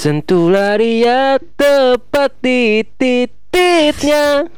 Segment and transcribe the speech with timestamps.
[0.00, 4.48] Sentuhlah dia tepat di titiknya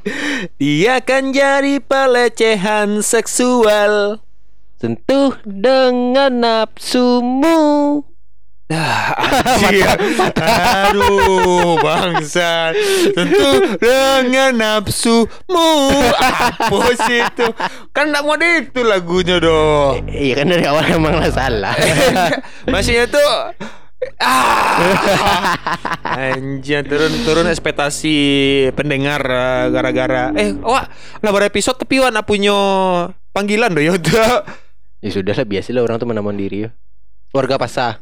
[0.55, 4.23] Dia akan jadi pelecehan seksual.
[4.79, 8.07] Sentuh dengan nafsumu
[8.71, 9.19] Ah.
[10.89, 12.71] Aduh, bangsa.
[13.13, 15.69] Tentu dengan nafsumu.
[16.23, 17.51] Apa sih itu?
[17.91, 20.07] Kan nak mau itu lagunya dong.
[20.07, 21.77] Iya kan dari awal emang lah salah
[22.73, 23.29] Maksudnya tuh
[24.23, 24.79] ah,
[26.33, 28.17] Anjir turun turun ekspektasi
[28.75, 30.35] pendengar eh, gara-gara.
[30.35, 30.87] Eh wah
[31.23, 32.55] lah baru episode tapi wah nak punya
[33.33, 34.45] panggilan doh ya udah
[35.03, 36.71] Ya sudah lah biasa lah orang tuh menaman diri ya
[37.35, 37.99] Warga pasar.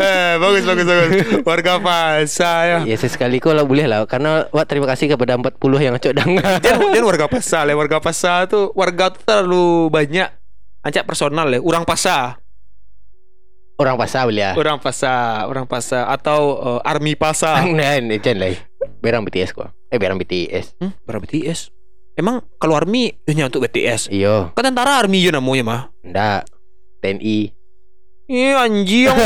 [0.00, 1.10] Eh, bagus bagus bagus.
[1.42, 4.06] Warga pasar ya Ya sesekali kok lah boleh lah.
[4.06, 6.62] Karena Wak terima kasih kepada 40 yang cok dengar.
[6.62, 10.28] Dan, dan warga pasar ya warga pasar tuh warga tuh terlalu banyak.
[10.80, 12.38] Ancak personal ya orang pasar
[13.80, 16.04] Orang pasar boleh ya orang pasar orang pasar.
[16.12, 17.64] Atau eh, army pasar.
[17.72, 18.52] Nah ini lah
[19.00, 21.72] Berang BTS kok Eh berang BTS hmm, berapa BTS
[22.20, 24.52] emang kalau army hanya untuk BTS Iyo.
[24.52, 25.82] Kan tentara army ya namanya mah.
[26.04, 26.40] Nggak
[27.00, 27.56] TNI
[28.30, 29.10] Iya anjing.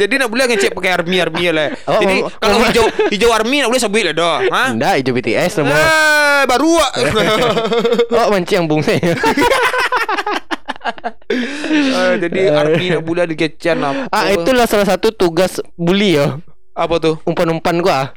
[0.00, 1.76] Jadi nak boleh ngecek pakai army army lah.
[1.84, 2.64] Oh, Jadi oh, kalau oh.
[2.64, 4.36] hijau hijau army nak boleh sebut lah dah.
[4.48, 4.96] Ha?
[4.96, 6.90] Hijau BTS semua Eh, baru ah.
[8.16, 8.96] Oh mancing bungse
[11.74, 14.02] Eh, jadi army nak boleh dikecekan apa?
[14.12, 16.38] Ah itulah salah satu tugas bully ya
[16.74, 17.14] apa tuh?
[17.24, 18.12] Umpan-umpan gua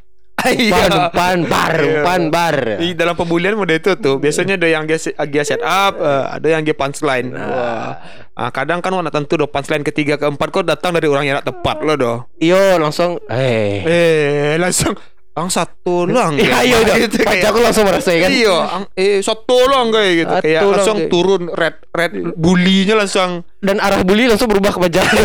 [0.46, 0.86] Iya.
[0.86, 1.98] Umpan, umpan, bar, Iya.
[1.98, 4.94] umpan, bar Di dalam pembulian mode itu tuh biasanya ada yang dia,
[5.26, 7.34] dia set up, eh, ada yang dia punchline.
[7.34, 7.98] Wah.
[8.38, 11.82] Ah, kadang kan warna tentu do punchline ketiga keempat kok datang dari orang yang tepat
[11.82, 12.16] lo doh.
[12.38, 14.94] Iyo langsung Eh Eh langsung
[15.38, 16.76] ang satu lang Iya iya.
[16.82, 18.30] Udah Gitu, Pacar aku langsung merasa kan?
[18.30, 20.34] Iya, ang- eh satu lang kayak gitu.
[20.34, 23.30] Satu kayak lang, langsung kayak- turun red red bulinya langsung.
[23.62, 25.06] Dan arah bully langsung berubah ke pacar.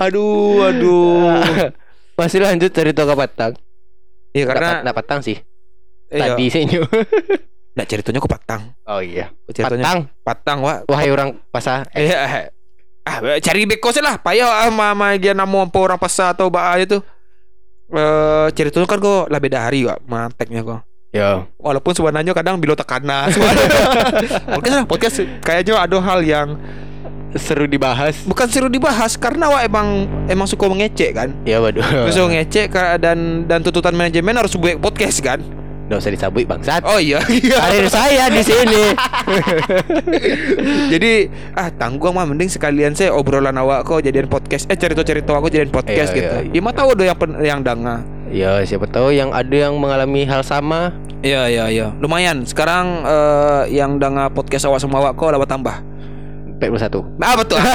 [0.00, 1.40] Aduh, aduh.
[2.20, 3.52] Masih lanjut cerita ke Patang
[4.36, 5.40] Iya karena Nggak Patang sih.
[6.10, 6.82] Iya, Tadi sih nyu.
[7.70, 8.74] Nggak, ceritanya aku patang.
[8.82, 9.30] Oh iya.
[9.46, 10.82] Ceritanya Patang patang, wah.
[10.90, 11.86] Wahai orang pasar.
[11.94, 12.50] Eh, eh,
[13.06, 14.18] ah, cari beko sih lah.
[14.18, 16.98] Payah ah, ma, ma dia namo orang pasar atau ba itu.
[17.90, 20.80] Eh, ceritanya kan kok lah beda hari wak manteknya kok.
[21.10, 23.34] Yo Walaupun sebenarnya kadang bilo tekanan.
[24.54, 26.48] podcast podcast kayaknya ada hal yang
[27.30, 29.86] Seru dibahas bukan seru dibahas karena wak emang
[30.26, 31.30] emang suka mengecek kan.
[31.46, 35.38] Ya waduh suka ngecek ka- dan dan tuntutan manajemen harus buat podcast kan.
[35.90, 37.18] Nggak usah disabui bangsat Oh iya.
[37.26, 37.58] iya.
[37.58, 38.94] Karir saya di sini
[40.94, 45.50] Jadi ah tanggung mah mending sekalian saya obrolan awak kok jadian podcast eh cerita-cerita aku
[45.50, 46.34] jadian podcast Iya, gitu.
[46.46, 46.54] iya.
[46.54, 48.06] Ya mah tahu do yang pen, yang danga.
[48.30, 51.86] Ya siapa tahu yang ada yang mengalami hal sama Iya iya iya.
[51.98, 52.46] Lumayan.
[52.46, 55.76] Sekarang eh, yang danga podcast awak semua awak kok dapat tambah.
[56.62, 57.58] 41 Ah betul.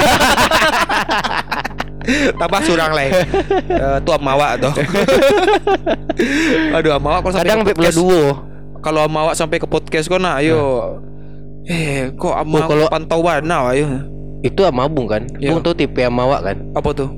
[2.34, 3.04] tambah surang lah.
[3.06, 4.72] Eh tu amawak tuh.
[6.72, 8.22] Aduh amawak kalau Kadang sampai duo
[8.78, 10.96] Kalau amawak sampai ke podcast kau nak ayo.
[11.64, 13.86] Eh kok amawak kalau- pantau warna ayo.
[14.40, 15.50] Itu amabung kan Ya.
[15.50, 17.10] Bung tuh tipe amawak kan Apa tuh?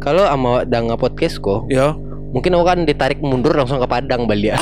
[0.00, 1.94] Kalau amawak danga podcast kok Ya.
[2.32, 4.56] Mungkin aku kan ditarik mundur langsung ke Padang balik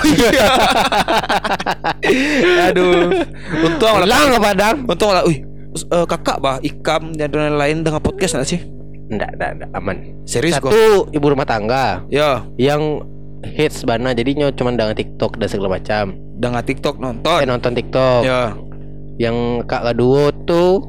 [2.66, 3.14] Aduh.
[3.62, 4.26] Untung lah.
[4.26, 5.22] Ke Padang Untung lah.
[5.22, 8.60] Wih, eh, kakak bah Ikam dan lain-lain dengan podcast nggak sih?
[9.10, 10.70] Enggak, enggak, enggak, aman Serius kok?
[10.70, 13.02] Satu ibu rumah tangga Ya, Yang
[13.42, 17.38] hits bana Jadinya cuma dengan TikTok dan segala macam dengan TikTok Eh nonton.
[17.44, 18.54] nonton TikTok Ya.
[19.18, 20.86] Yang kak kedua tuh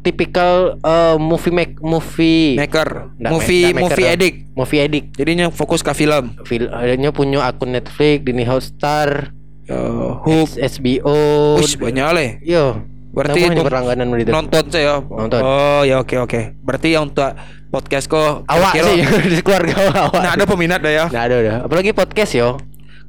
[0.00, 4.14] Tipikal eh, movie make movie Maker, Nggak, movie maker movie dong.
[4.16, 4.34] edit.
[4.56, 6.32] movie edit Jadinya fokus ke film.
[6.42, 9.36] Fil adanya punya akun Netflix, Disney Hotstar,
[9.68, 9.76] Ya,
[10.24, 10.56] Hook.
[10.56, 11.14] HBO.
[11.54, 12.26] Wih, banyak le.
[12.42, 12.80] Yo,
[13.10, 14.30] Berarti untuk berlangganan itu.
[14.30, 15.02] nonton saya.
[15.02, 15.40] Nonton.
[15.42, 16.54] Oh, ya oke oke.
[16.62, 17.26] Berarti yang untuk
[17.70, 19.02] podcast kok Awak sih
[19.34, 20.14] di keluarga awak.
[20.14, 21.04] Nah, ada peminat dah ya.
[21.10, 21.56] Nggak ada udah.
[21.66, 22.58] Apalagi podcast yo.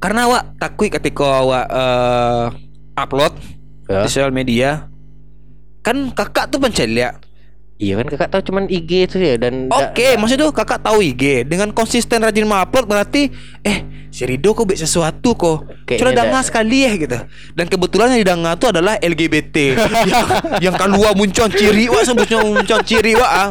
[0.02, 2.46] Karena awak takui ketika awak eh,
[2.98, 3.34] upload
[3.86, 4.02] Ya.
[4.02, 4.90] di sosial media.
[5.82, 7.18] Kan kakak tuh pencelia.
[7.82, 11.50] Iya kan kakak tahu cuman IG itu ya dan Oke, maksud tuh kakak tahu IG
[11.50, 13.34] dengan konsisten rajin mengupload berarti
[13.66, 15.66] eh si Rido kok bikin sesuatu kok.
[15.98, 17.18] Cuma danga sekali ya gitu.
[17.58, 19.74] Dan kebetulan yang di danga tuh adalah LGBT.
[20.14, 20.26] yang
[20.62, 23.50] yang keluar muncul ciri wah sebutnya muncul ciri wah.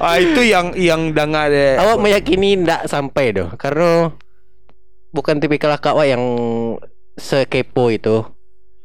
[0.00, 1.78] Ah, itu yang yang danga deh.
[1.78, 4.10] awak meyakini ndak sampai doh karena
[5.14, 6.24] bukan tipikal kakak awak yang
[7.14, 8.26] sekepo itu.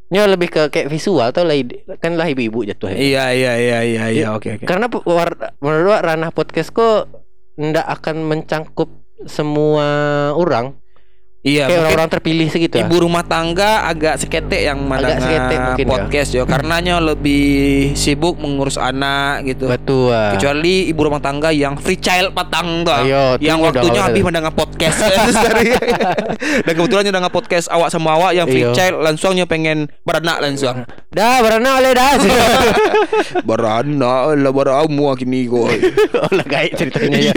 [0.07, 1.59] Nya lebih ke kayak visual atau lah
[1.99, 2.97] kan lah ibu-ibu jatuh ya.
[2.97, 4.63] Iya iya iya iya iya oke oke.
[4.63, 7.11] Karena pu- war- menurut ranah podcast kok
[7.59, 8.87] ndak akan mencangkup
[9.27, 9.85] semua
[10.31, 10.79] orang.
[11.39, 12.75] Iya, Kayak orang-orang terpilih segitu.
[12.75, 12.83] ah.
[12.83, 15.21] ibu rumah tangga agak seketek yang Agak
[15.63, 15.91] mungkin ya.
[15.93, 17.45] podcast yo karenanya lebih
[17.93, 19.65] sibuk mengurus anak gitu.
[19.65, 20.11] Betul.
[20.11, 20.33] ah.
[20.33, 22.91] Kecuali ibu rumah tangga yang free child patang tuh.
[22.91, 24.97] Ayo, yang udah waktunya habis mendengar podcast.
[26.67, 28.73] Dan kebetulan mendengar podcast awak sama awak yang free Iya.
[28.73, 30.83] child langsungnya pengen beranak langsung.
[31.09, 32.11] Dah berenang oleh dah.
[33.47, 35.63] beranak lah beramu kini kau.
[35.63, 37.33] oh lah gaib ceritanya ya.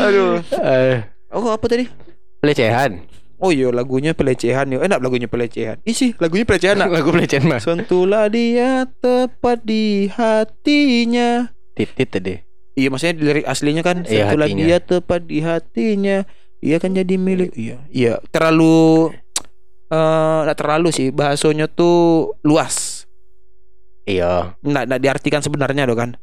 [0.00, 0.40] Aduh.
[0.50, 0.96] Eh,
[1.34, 1.84] Oh apa tadi?
[2.38, 3.02] pelecehan.
[3.40, 4.78] Oh iya lagunya pelecehan yo.
[4.80, 5.80] Enak lagunya pelecehan.
[5.82, 6.92] Isi lagunya pelecehan nak.
[6.92, 7.58] Lagu pelecehan mah.
[7.58, 11.50] Sentuhlah dia tepat di hatinya.
[11.74, 12.34] Titit tadi.
[12.74, 14.64] Iya maksudnya lirik aslinya kan Iya, Sentuhlah hatinya.
[14.66, 16.16] dia tepat di hatinya
[16.58, 19.14] Ia kan jadi milik Iya Iya Terlalu
[19.86, 23.06] eh Nggak terlalu sih Bahasanya tuh Luas
[24.10, 24.58] Iya.
[24.58, 26.18] Nggak, nggak diartikan sebenarnya doh kan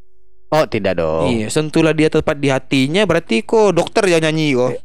[0.52, 1.32] Oh tidak dong.
[1.32, 4.84] Iya Sentuhlah dia tepat di hatinya Berarti kok dokter yang nyanyi kok.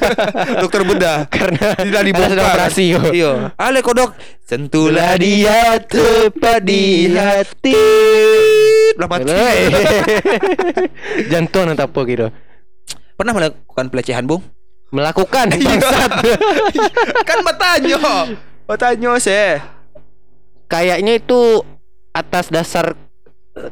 [0.62, 2.38] Dokter bedah Karena Tidak dibongkar.
[2.54, 3.02] operasi yo.
[3.10, 3.32] Iya.
[3.58, 4.14] Ale kodok
[4.46, 7.82] Sentuhlah dia tepat di hati.
[8.94, 9.34] Lah mati.
[11.34, 12.26] Jantung atau apa gitu.
[13.18, 14.40] Pernah melakukan pelecehan bung?
[14.94, 16.12] Melakukan bangsat.
[17.26, 17.98] kan bertanya.
[18.64, 19.58] Bertanya sih
[20.70, 21.66] Kayaknya itu
[22.14, 22.94] atas dasar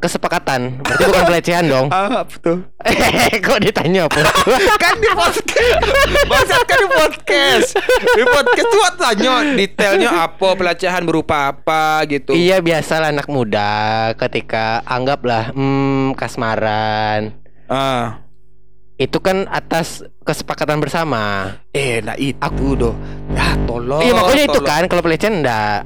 [0.03, 0.83] kesepakatan.
[0.83, 1.87] Berarti bukan pelecehan dong.
[1.89, 2.67] Ah, betul.
[3.47, 4.21] Kok ditanya apa?
[4.83, 5.79] kan di podcast.
[6.27, 7.69] Bangsat kan di podcast.
[8.15, 12.35] Di podcast tuh tanya detailnya apa pelecehan berupa apa gitu.
[12.35, 13.71] Iya biasalah anak muda
[14.19, 17.35] ketika anggaplah hmm, kasmaran
[17.67, 18.23] Ah.
[18.97, 21.53] itu kan atas kesepakatan bersama.
[21.75, 22.97] Eh, nah itu doh.
[23.35, 24.01] Ya, tolong.
[24.01, 25.85] iya makanya itu kan kalau pelecehan enggak.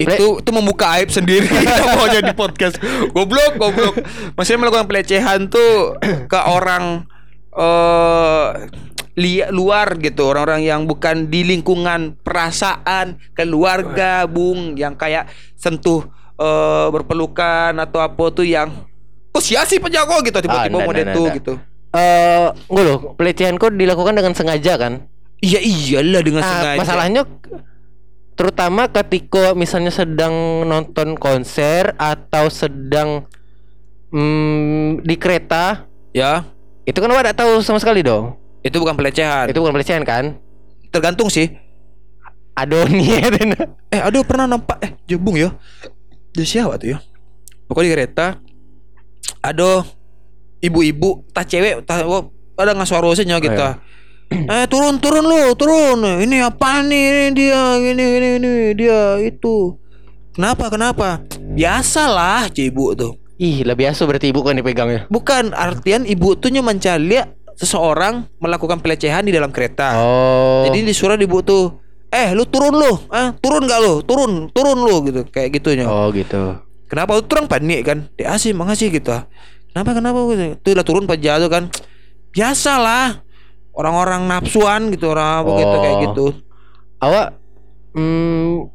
[0.00, 1.44] Itu itu membuka aib sendiri
[1.84, 2.80] namanya di podcast.
[3.10, 4.00] Goblok, goblok.
[4.32, 7.04] Maksudnya melakukan pelecehan tuh ke orang
[7.52, 8.48] eh
[9.14, 16.86] li luar gitu, orang-orang yang bukan di lingkungan perasaan, keluarga, Bung, yang kayak sentuh eh
[16.88, 18.72] berpelukan atau apa tuh yang
[19.28, 21.34] kok sia sih penjago gitu tiba-tiba Ah, tuh ndak.
[21.36, 21.54] gitu.
[21.90, 25.04] Eh, gue loh, pelecehan kok dilakukan dengan sengaja kan?
[25.38, 26.78] Iya iyalah dengan Nah, sengaja.
[26.78, 27.22] masalahnya
[28.40, 33.28] terutama ketika misalnya sedang nonton konser atau sedang
[34.08, 35.84] mm, di kereta,
[36.16, 36.48] ya,
[36.88, 38.40] itu kan tidak tahu sama sekali dong.
[38.64, 39.52] itu bukan pelecehan.
[39.52, 40.40] Itu bukan pelecehan kan?
[40.90, 41.48] tergantung sih.
[42.56, 43.36] Adoniet.
[43.94, 45.50] Eh aduh pernah nampak Eh jebung ya
[46.30, 46.98] Dia siapa tuh ya
[47.66, 48.26] Pokoknya di kereta
[49.42, 49.82] Aduh
[50.62, 53.74] Ibu-ibu Tah cewek tah, oh, Ada ngasuarosnya gitu Oh,
[54.54, 59.74] Eh turun turun lu Turun Ini apa nih Ini dia Ini ini ini Dia itu
[60.32, 65.08] Kenapa kenapa Biasalah ibu tuh Ih, lah biasa berarti ibu kan dipegangnya.
[65.08, 70.68] Bukan artian ibu tuh nyaman lihat Seseorang Melakukan pelecehan di dalam kereta Oh.
[70.68, 71.74] Jadi disuruh ibu tuh
[72.12, 76.12] Eh lu turun lu ah, Turun gak lu Turun Turun lu gitu Kayak gitunya Oh
[76.14, 76.60] gitu.
[76.90, 78.10] Kenapa lu turun panik kan?
[78.18, 79.14] Dia asih makasih gitu.
[79.70, 80.58] Kenapa kenapa gitu?
[80.58, 81.70] Tuh udah turun pas jatuh kan.
[82.34, 83.22] Biasalah.
[83.80, 85.80] Orang-orang nafsuan gitu orang gitu Oh.
[85.80, 86.26] kayak gitu.
[87.00, 87.26] Awak
[87.96, 88.68] hmm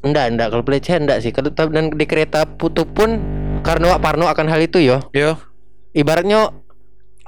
[0.00, 1.30] enggak enggak kalau pelecehan enggak sih.
[1.68, 3.20] Dan di kereta putu pun
[3.60, 5.04] karena awak parno akan hal itu yo.
[5.12, 5.36] Ya.
[5.92, 6.48] Ibaratnya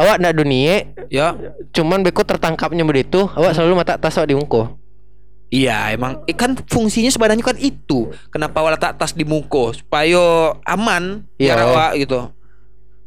[0.00, 1.37] awak ndak dunia Ya.
[1.70, 4.81] cuman beko tertangkapnya begitu awak selalu mata tas awak diungkuh
[5.53, 8.09] Iya emang eh, kan fungsinya sebenarnya kan itu.
[8.32, 12.33] Kenapa awak letak tas di muka supaya aman biar awak gitu.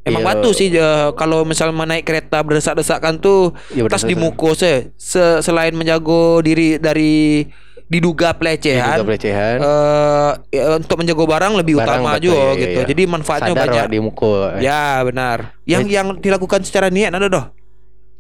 [0.06, 0.30] Emang Iya.
[0.32, 4.94] batu sih ya, kalau misal naik kereta berdesak-desakan tuh Iya, tas di muka sih.
[4.94, 7.50] Se- selain menjaga diri dari
[7.86, 12.80] diduga pelecehan, juga pelecehan eh ya, untuk menjaga barang lebih Barang utama juga iya, gitu.
[12.80, 12.88] iya.
[12.88, 13.78] Jadi manfaatnya sadar banyak.
[13.80, 15.38] awak diungkuh Ya benar.
[15.64, 17.46] Yang yang dilakukan secara niat ada doh.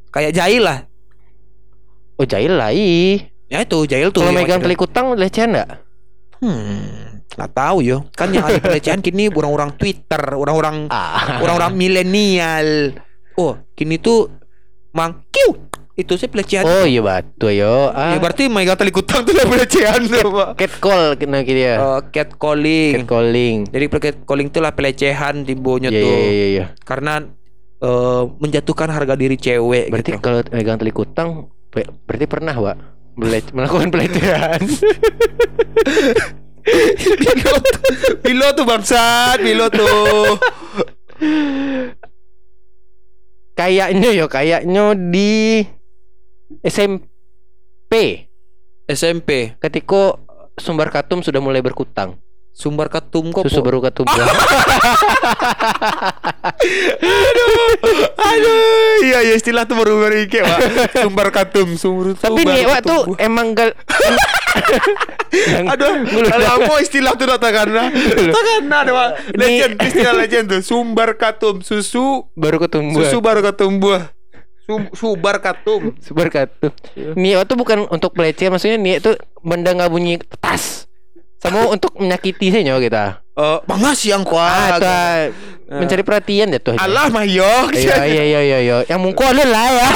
[0.10, 0.80] Kayak jahil lah.
[2.15, 4.22] oh jahil lah ih Ya itu jahil tuh.
[4.22, 5.70] kalau megang macam- telik utang pelecehan enggak
[6.39, 7.98] Hmm, nggak tahu yo.
[8.12, 12.96] Kan yang ada pelecehan kini orang-orang Twitter, orang-orang ah orang-orang milenial.
[13.36, 14.32] Oh, kini tuh
[14.89, 15.68] mangkiu.
[15.94, 16.63] Itu sih pelecehan.
[16.63, 20.50] oh iya batu yo Ya ah berarti megang telik utang tuh lah pelecehan tuh, Pak.
[20.58, 23.00] catcall kena dia Eh, catcalling.
[23.00, 26.12] catcalling Jadi catcalling itu lah pelecehan tibonya Iya tuh.
[26.12, 26.65] iya iya iya.
[26.77, 27.24] Karena
[27.80, 30.20] eh, menjatuhkan harga diri cewek Berarti gitu.
[30.20, 32.56] kalau megang telik utang pe- berarti pernah?
[33.15, 34.60] Bele- melakukan pelecehan.
[38.25, 40.38] Bilo tuh bangsat, Bilo tuh.
[43.55, 45.63] kayaknya yo, kayaknya di
[46.65, 48.27] SMP
[48.86, 49.57] SMP.
[49.57, 50.19] ketika
[50.55, 52.17] Sumber Katum sudah mulai berkutang.
[52.55, 53.43] Sumber ketum kok.
[53.43, 54.15] Susu baru ketumbuh.
[58.15, 58.55] Aduh,
[59.03, 60.59] iya iya istilah tuh baru baru ike, Pak.
[60.97, 63.15] Sumber katum, sumber Tapi nih Wak tuh ketum.
[63.19, 63.75] emang gal
[65.35, 65.93] Yang- Aduh,
[66.25, 69.09] kalau mau istilah tuh tak karena tak karena ada Pak.
[69.35, 73.03] legend istilah legend tuh sumber katum susu baru ketumbuh.
[73.03, 74.00] susu baru ketumbuh
[74.63, 76.74] Sum, subar katum Super ketum.
[76.95, 77.13] Iya.
[77.13, 80.89] Nia tuh bukan untuk pelecehan maksudnya Nia tuh benda nggak bunyi tas.
[81.46, 83.06] Sama untuk menyakiti nyawa kita.
[83.32, 85.18] Eh, bangga sih yang Ah, kuat tuh, ah,
[85.75, 86.74] mencari perhatian jatuh.
[86.75, 88.78] Allah mah yok Iya iya iya iya iya.
[88.86, 89.88] Yang mungko lu lah ya.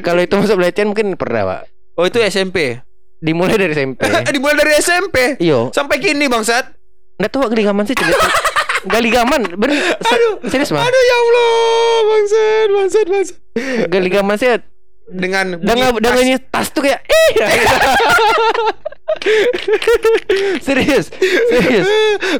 [0.00, 1.60] Kalau itu masuk pelecehan mungkin pernah, Pak.
[1.94, 2.82] oh itu SMP
[3.16, 4.00] Dimulai dari SMP.
[4.34, 5.70] dimulai dari SMP Iyo.
[5.70, 6.76] sampai kini bangsat
[7.14, 8.18] Nggak tahu gali gaman sih cerita.
[8.84, 9.80] gali gaman, bener.
[9.96, 10.82] Se- serius mah.
[10.82, 11.52] aduh ya Allah
[12.04, 13.36] bangsat bangsat bangsat
[13.86, 14.48] Gali gaman sih
[15.04, 17.44] dengan dengan dengan tas tuh kayak eh.
[20.64, 21.12] serius,
[21.52, 21.86] serius.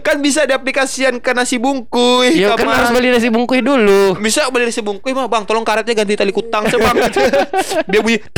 [0.00, 4.16] kan bisa diaplikasikan ke nasi bungkuy Ya kan harus beli nasi bungkuy dulu.
[4.18, 6.96] bisa beli nasi bungkuy mah bang tolong karetnya ganti tali kutang sih bang
[7.92, 8.18] dia bunyi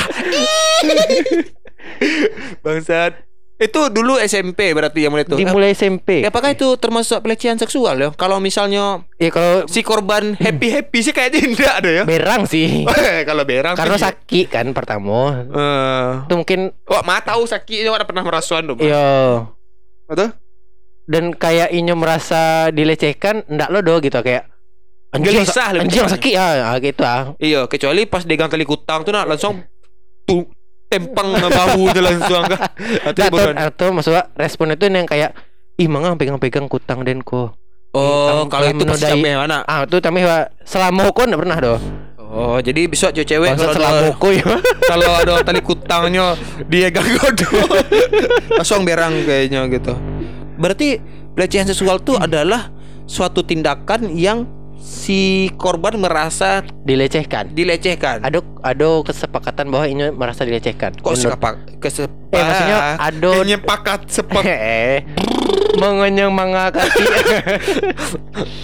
[2.66, 3.14] bangsat
[3.56, 6.20] itu dulu SMP berarti yang mulai itu Dimulai SMP.
[6.20, 11.00] Eh, apakah itu termasuk pelecehan seksual ya kalau misalnya Ya kalau si korban happy happy
[11.00, 12.84] sih kayaknya tidak ada ya berang sih.
[13.28, 14.08] kalau berang Karena sih iya.
[14.12, 15.48] sakit kan pertama.
[15.48, 19.48] Eh, Itu mungkin wah mah tahu sakitnya ada pernah merasuan dong Iya.
[20.04, 20.36] Betul?
[21.08, 24.52] Dan kayak Inyo merasa dilecehkan Nggak lo do gitu kayak
[25.16, 26.16] Gelisah lebih Anjing tepatnya.
[26.20, 27.22] sakit ya ah, gitu ah.
[27.40, 29.64] Iya, kecuali pas digang tali kutang tuh nak langsung
[30.28, 30.44] tuh
[30.86, 32.70] tempang bahu langsung kan.
[33.06, 35.34] Atau atau, maksudnya respon itu yang kayak
[35.76, 37.52] Ih mangang pegang-pegang kutang denko.
[37.92, 39.60] Oh, kalau itu menodai- mana?
[39.68, 41.80] Ah itu tapi Pak, selama nggak pernah doh.
[42.26, 44.46] Oh, jadi besok cewek Maksud kalau selama kok ya.
[44.90, 46.32] kalau ada tali kutangnya
[46.68, 47.28] dia ganggu
[48.56, 49.92] langsung berang kayaknya gitu.
[50.56, 51.00] Berarti
[51.36, 52.72] pelecehan seksual itu adalah
[53.04, 58.22] suatu tindakan yang si korban merasa Dilecehkan dilecehkan.
[58.22, 62.30] Ada ada kesepakatan bahwa Inyo merasa dilecehkan Kok sepak kesepak?
[62.30, 64.44] Eh maksudnya ada Menyepakat sepak.
[64.50, 65.02] Eh
[65.76, 66.80] Mengenyemangati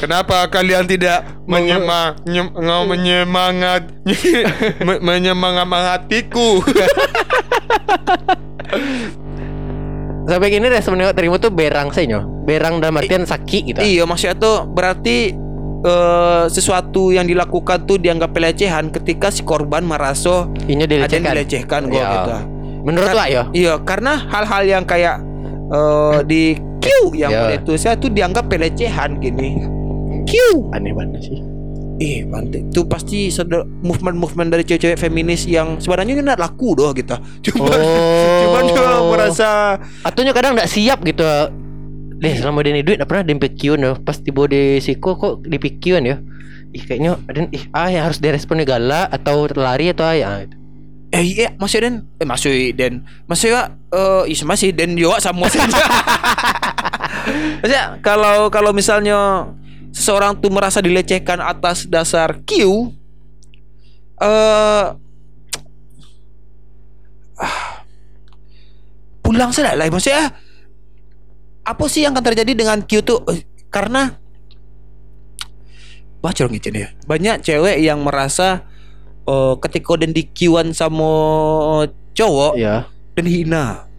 [0.00, 3.85] Kenapa kalian tidak menyema, nyem- ngau menyemangat
[4.87, 6.64] me- menyemangatiku?
[10.23, 14.02] Sampai kini respon yang terima tuh berang saya nyo Berang dalam artian sakit gitu iya,
[14.09, 15.35] maksudnya tuh berarti
[15.83, 21.81] eh, sesuatu yang dilakukan tuh dianggap pelecehan ketika si korban merasa ada yang dilecehkan dilecehkan
[21.91, 22.33] gua gitu.
[22.83, 25.23] Menurut lah ya Iya, karena hal-hal yang kayak
[25.71, 26.43] eh, di
[26.83, 29.62] Q yang mulai itu saya tuh dianggap pelecehan gini.
[30.27, 30.33] Q.
[30.75, 31.39] Aneh banget sih
[32.03, 33.31] Eh, pantai itu pasti
[33.85, 37.15] movement-movement dari cewek-cewek feminis yang sebenarnya ini laku doh gitu.
[37.47, 38.43] Cuma Oh.
[38.43, 38.65] cuman
[39.15, 41.23] merasa Atau nyo kadang nggak siap gitu
[42.23, 43.93] Deh selama dia duit pernah dimpikiun ya?
[43.99, 46.17] Pas tiba di siko kok dipikiun ya?
[46.71, 50.47] Ih kayaknya ada ih ah ya harus diresponnya galak atau lari atau ya
[51.12, 53.62] eh iya masih den eh masih den masih ya
[53.93, 55.50] eh iya masih den juga sama.
[55.50, 55.69] Saja.
[57.61, 59.52] Maksudnya kalau kalau misalnya
[59.93, 62.50] seseorang tuh merasa dilecehkan atas dasar Q
[64.23, 64.87] eh
[67.43, 67.83] ah,
[69.21, 70.33] pulang saja lah maksudnya
[71.62, 73.23] apa sih yang akan terjadi dengan Q tuh?
[73.31, 74.19] Eh, karena
[76.23, 76.95] Wah curang ya.
[77.07, 78.62] Banyak cewek yang merasa
[79.26, 81.11] eh, Ketika dan di Q-an sama
[82.14, 82.87] cowok Ya
[83.19, 83.90] Dan hina.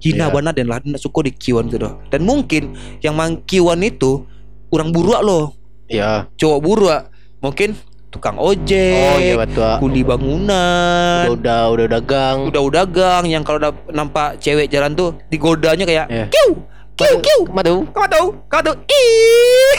[0.00, 0.32] Hina Iya.
[0.32, 1.88] banget dan lah di Q-an gitu.
[2.08, 2.72] Dan mungkin
[3.04, 4.24] Yang mang Q-an itu
[4.72, 5.52] Orang buruak loh.
[5.84, 7.02] Ya Cowok buruak
[7.44, 7.76] Mungkin
[8.10, 9.72] tukang ojek Oh iya betul.
[9.80, 11.30] Kuli bangunan.
[11.30, 12.36] Udah udah udah dagang.
[12.50, 16.26] Udah udah gang yang kalau udah nampak cewek jalan tuh digodanya kayak Iya.
[16.26, 16.58] kiu
[17.00, 17.40] kiu kiu.
[17.48, 19.72] Tuh kamu tahu ih.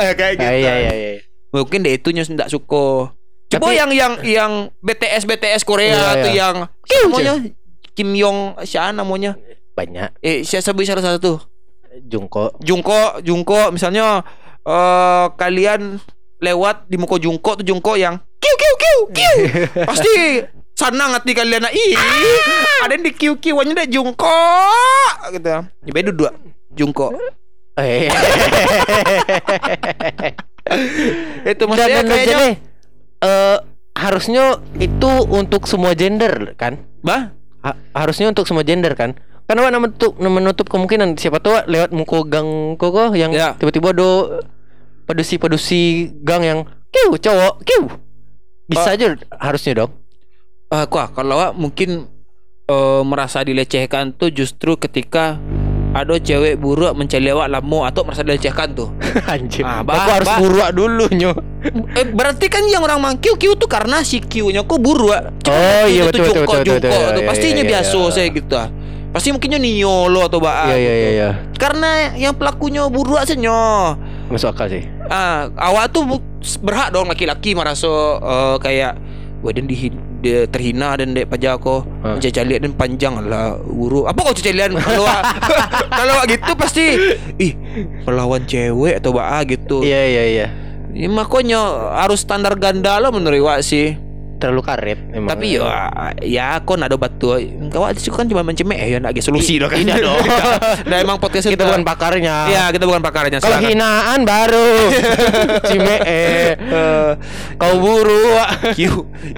[0.00, 0.48] Eh kayak gitu.
[0.48, 1.10] Ah, Iya iya iya.
[1.52, 3.12] Mungkin deh itunya tidak suka.
[3.50, 6.38] Coba Tapi- yang yang yang BTS BTS Korea Iya, tuh iya.
[6.46, 7.34] yang Kiu, namanya?
[7.92, 9.34] Kim Yong siapa namanya?
[9.74, 10.22] Banyak.
[10.22, 11.42] Eh siapa sebut salah satu?
[12.06, 14.22] Jungko Jungko Jungko misalnya
[14.62, 15.98] eh kalian
[16.38, 19.34] lewat di muka Jungko tuh Jungko yang kiu kiu kiu kiu.
[19.90, 20.14] Pasti
[20.80, 21.92] senang hati kalian ih
[22.80, 24.40] ada yang di kiu kiuannya deh Jungko
[25.28, 25.60] gitu ya
[25.92, 26.32] beda dua
[26.72, 27.12] Jungko
[27.76, 28.08] Eh
[31.46, 32.38] itu maksudnya kayaknya
[33.20, 33.58] eh
[33.96, 34.44] harusnya
[34.76, 36.80] itu untuk semua gender kan?
[37.00, 39.12] bah Ha- harusnya untuk semua gender kan?
[39.44, 43.52] Karena Wak, menutup menutup kemungkinan siapa tahu lewat muka gang koko yang Ya.
[43.58, 44.40] tiba-tiba do
[45.04, 46.58] padusi-padusi gang yang
[46.88, 47.84] kiu cowok kiu.
[48.64, 49.99] Bisa aja harusnya dong.
[50.70, 52.06] Eh, kuah kalau Wak, mungkin
[52.70, 55.34] eh, merasa dilecehkan tuh justru ketika
[55.90, 58.94] ada cewek buruk mencari lewat lamo atau merasa dilecehkan tuh.
[59.34, 59.66] Anjir.
[59.66, 61.34] Ah, Aku bah- harus bah- buruak dulu nyo.
[61.98, 65.10] eh, berarti kan yang orang mangkiu kiu tuh karena si kiunya kok buruk.
[65.50, 67.18] Oh, iya, betul, betul, betul, betul, betul.
[67.18, 68.10] Iya, pastinya iya, biasa iya.
[68.14, 68.68] saya gitu ah.
[69.10, 70.70] Pasti mungkinnya niolo atau ba.
[70.70, 71.30] Iya iya iya iya.
[71.58, 73.98] Karena yang pelakunya buruk senyo.
[74.30, 74.86] Masuk akal sih.
[75.10, 76.22] Ah, awak tuh
[76.62, 77.90] berhak dong laki-laki merasa
[78.22, 78.94] eh, kayak
[79.40, 79.88] Wah dan di,
[80.20, 82.16] dia terhina dan dek pajak aku Ha.
[82.16, 82.18] ha.
[82.20, 85.04] Cacalian dan panjang lah Uru Apa kau cacalian Kalau
[86.00, 86.84] Kalau gitu pasti
[87.36, 87.52] Ih
[88.08, 90.46] Melawan cewek atau ba gitu Iya iya iya.
[90.90, 91.60] Ya, makanya
[92.02, 93.94] harus standar ganda lah menurut awak sih
[94.40, 95.28] Terlalu karet emang.
[95.28, 95.84] Tapi ya
[96.24, 96.48] Ya
[96.80, 97.36] nak ada batu
[97.68, 97.84] Kau
[98.16, 100.16] kan cuma mencemek ya Nak ada solusi I- dah kan tidak dong.
[100.90, 102.48] Nah emang podcast kita bukan pakarnya.
[102.48, 104.68] Iya kita bukan pakarnya Kalau hinaan baru.
[105.68, 106.56] Cime eh.
[107.60, 108.40] Kau buru.
[108.72, 108.80] Q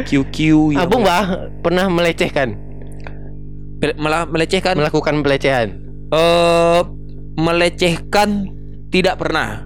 [0.07, 0.39] Q Q
[0.79, 2.55] ya, Abung bah pernah melecehkan,
[3.99, 5.83] malah melecehkan melakukan pelecehan.
[6.15, 6.81] eh
[7.35, 8.47] melecehkan
[8.93, 9.65] tidak pernah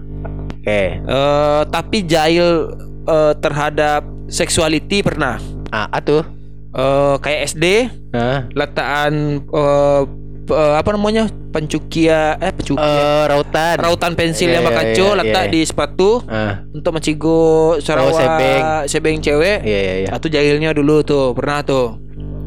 [0.55, 1.03] Oke.
[1.03, 2.71] eh tapi jahil
[3.05, 6.23] eh, terhadap sexuality pernah Ah, atuh.
[6.69, 7.65] eh kayak SD
[8.11, 8.47] Hah?
[8.49, 10.01] letaan eh,
[10.43, 13.75] p- eh, apa namanya pencukia eh pencukia Eh, rautan.
[13.77, 15.51] rautan pensil Iya, yang berkacu iya, letak iya.
[15.51, 17.41] di sepatu Ah, untuk mencigo
[17.77, 18.63] Sarawak sebeng.
[18.85, 20.09] sebeng cewek iya iya iya.
[20.09, 21.97] atau jahilnya dulu tuh pernah tuh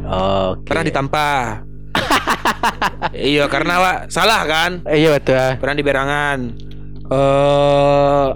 [0.02, 0.64] Oke.
[0.66, 1.42] pernah ditampah
[3.12, 5.34] iya karena Wak, salah kan Eh, Iya betul.
[5.34, 5.54] ah.
[5.56, 6.38] pernah di Berangan
[7.06, 8.28] eh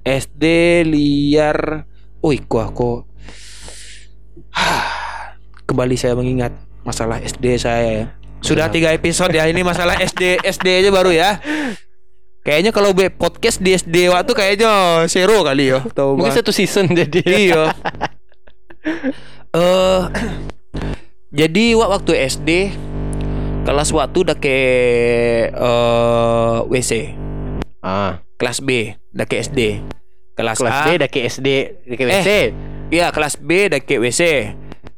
[0.00, 0.44] SD
[0.84, 1.84] liar
[2.22, 2.90] oh iku aku.
[5.68, 8.04] Kembali saya mengingat masalah SD saya ya.
[8.38, 11.42] sudah tiga episode ya ini masalah SD SD aja baru ya.
[12.46, 16.88] Kayaknya kalau be podcast di SD waktu kayaknya zero kali ya tahu Mungkin satu season
[16.94, 17.20] jadi.
[17.26, 17.64] iya.
[19.48, 20.02] Eh
[21.38, 22.72] jadi wak waktu SD
[23.68, 24.56] kelas waktu udah ke
[25.52, 26.92] eh WC
[27.78, 29.84] Ah, kelas B dah ke SD
[30.38, 31.48] kelas, kelas A D dah ke SD,
[31.82, 32.30] dah ke WC.
[32.88, 34.22] Iya kelas B dah ke WC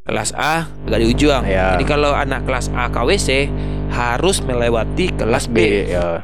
[0.07, 1.75] Kelas A agak di ujung Ya.
[1.75, 3.51] Jadi kalau anak kelas A ke WC
[3.91, 6.23] Harus melewati kelas B, ya.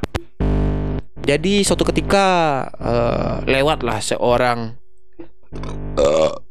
[1.27, 2.27] Jadi suatu ketika
[2.79, 4.79] eh, Lewatlah seorang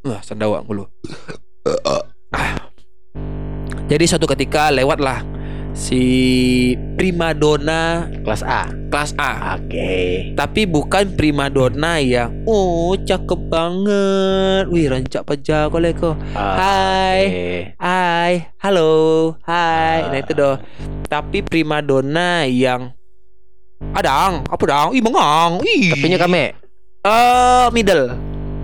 [0.04, 0.84] Wah sandawak mulu
[2.36, 2.68] Ah.
[3.86, 5.24] Jadi suatu ketika lewatlah
[5.76, 6.02] Si
[6.96, 8.72] primadona Kelas A.
[8.88, 10.32] kelas A Oke.
[10.32, 15.92] Tapi bukan primadona yang Oh cakep banget Wih rancak pajak oleh
[16.32, 17.20] Ah, Hai.
[17.28, 17.52] oke.
[17.76, 18.92] Hai, halo,
[19.44, 20.00] hai.
[20.08, 20.24] Nah Ah.
[20.24, 20.56] itu doh.
[21.06, 22.96] Tapi primadona yang
[23.92, 24.90] adang, apa dang?
[24.96, 25.92] Ih mengang, ih.
[25.92, 26.56] Tapi nya kame.
[27.04, 28.16] Eh middle.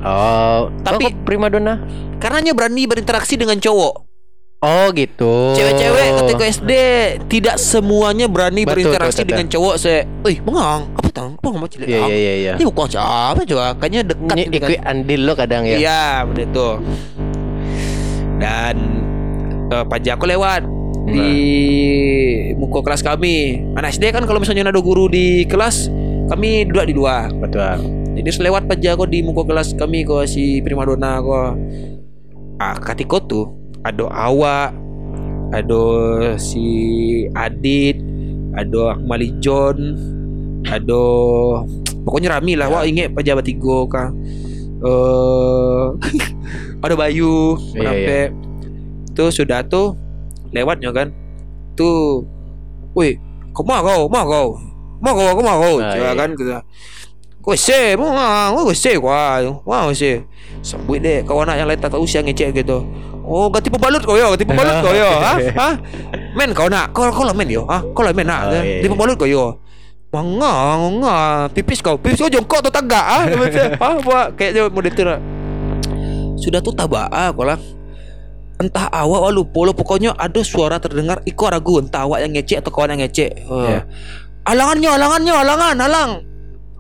[0.02, 1.78] Oh, Tapi- tapi primadona.
[2.18, 4.11] Karenanya berani berinteraksi dengan cowok.
[4.62, 5.58] Oh gitu.
[5.58, 6.72] Cewek-cewek ketika SD
[7.26, 9.74] tidak semuanya berani Betul, berinteraksi betul, dengan cowok.
[9.82, 11.34] Saya, wih mengang, apa tang?
[11.42, 11.90] Apa ngomong cilik?
[11.90, 12.54] Iya iya iya iya.
[12.62, 15.78] Ini bukan siapa juga, kayaknya dekat Ini dengan ikut andil lo kadang ya.
[15.82, 16.70] Iya, benar itu.
[18.38, 18.76] Dan
[19.74, 20.62] eh, pajak aku lewat
[21.10, 21.34] di
[22.54, 23.66] muka kelas kami.
[23.74, 25.90] Anak SD kan kalau misalnya ada guru di kelas,
[26.30, 27.34] kami duduk di luar.
[27.34, 27.82] Betul.
[28.14, 31.58] Jadi selewat pajak aku di muka kelas kami kok si primadona kok.
[32.62, 34.70] Ah, katiko tuh ada awak,
[35.52, 35.84] ada
[36.38, 36.66] si
[37.34, 37.98] Adit,
[38.54, 39.98] ada Akmali John,
[40.70, 41.04] ada
[42.06, 42.70] pokoknya rami lah.
[42.70, 44.10] Wah, ingat pejabat tiga kan.
[44.82, 45.86] Eh
[46.86, 48.22] ada Bayu, Iya, sampai
[49.14, 49.94] tuh sudah tuh
[50.54, 51.14] lewatnya kan.
[51.78, 52.26] Tuh,
[52.94, 53.16] wih,
[53.56, 54.48] kau mau kau, mau kau,
[55.00, 56.20] mau kau, aku mau kau, Ah, Cakap iya.
[56.20, 56.58] kan kita.
[57.42, 58.14] Kau se, mau
[58.54, 60.22] kau se kuah, mau se.
[60.62, 62.86] Sambut deh kawan yang lain tak tahu siang ngecek gitu.
[63.32, 65.34] Oh, ganti pembalut kau yo, ganti pembalut kau yo, ha?
[65.40, 65.70] ha?
[66.36, 67.80] Men kau nak, kau kau lah men yo, ha?
[67.96, 68.92] Kau lah men nak, Oh, iya, ganti iya.
[68.92, 69.64] pembalut kau yo.
[70.12, 73.24] Mangang, mangang, pipis kau, pipis kau jongkok atau tagak ah?
[73.80, 74.68] Ah, buat kayak
[75.08, 75.20] lah.
[76.36, 77.56] Sudah tu tabak ah, kau lah.
[78.60, 82.62] Entah awak awak lupa lo pokoknya ada suara terdengar Iko ragu entah awak yang ngecek
[82.62, 83.48] atau kawan yang ngecek.
[83.50, 83.66] Oh.
[83.66, 83.88] Ya.
[84.46, 86.12] Alangannya, alangannya, alangan, alang.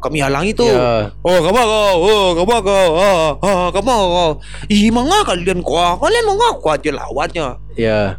[0.01, 0.65] Kami halang itu.
[0.65, 1.13] Ya.
[1.21, 1.95] Oh, kamu kau.
[2.01, 2.89] Oh, kamu kau.
[2.97, 4.31] Ah, ah, kamu kau.
[4.65, 6.01] Ih, manga kalian kuah.
[6.01, 7.47] Kalian manga kuah aja lawannya.
[7.77, 8.17] Ya.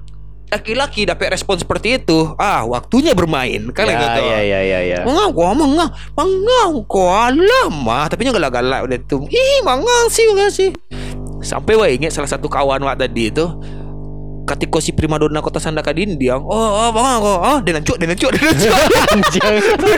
[0.52, 2.38] Laki-laki dapat respon seperti itu.
[2.38, 3.66] Ah, waktunya bermain.
[3.74, 4.20] Kan Ya, gitu.
[4.22, 4.98] ya ya ya ya.
[5.02, 5.90] Manga.
[6.14, 8.06] Manga kuah lama.
[8.06, 9.26] Tapi nya galak-galak udah tuh.
[9.26, 10.70] Ih, manga sih, manga sih.
[11.42, 13.42] Sampai wah ingat salah satu kawan wak tadi itu
[14.42, 18.30] Ketika si primadona kota Sandaka Dindiang Oh, oh manga kau Ah, dia nancuk, dia nancuk,
[18.34, 18.74] dia nancuk
[19.14, 19.42] Anjing.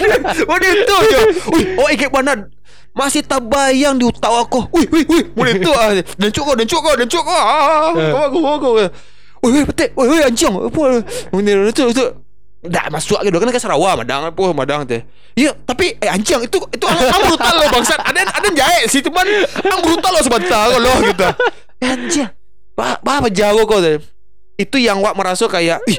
[0.50, 0.96] Oh dia itu
[1.54, 2.52] Wih oh ikat banan
[2.92, 5.96] Masih terbayang di otak aku Wih wih wih Boleh tu ah.
[6.20, 8.70] Dan cuk kau Dan cuk kau Dan cuk kau ah, Kau aku kau aku
[9.44, 9.92] Oi, oi, petik.
[10.00, 10.48] Oi, oi, anjing.
[10.56, 11.04] Apa?
[11.36, 12.04] Ini itu itu.
[12.64, 15.04] Dah masuk gitu kan ke Sarawak Madang apa Madang teh.
[15.36, 16.96] Iya, tapi eh anjing itu itu ang,
[17.28, 18.00] brutal loh bangsat.
[18.00, 19.26] Ada ada jahit sih cuman
[19.68, 21.28] ang brutal loh sebentar loh gitu.
[21.84, 22.30] Eh, anjing.
[22.72, 24.00] Ba, ba apa jago kau teh.
[24.56, 25.98] Itu yang wak merasa kayak ih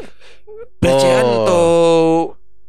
[0.78, 1.44] pelecehan Oh.
[1.44, 2.16] tuh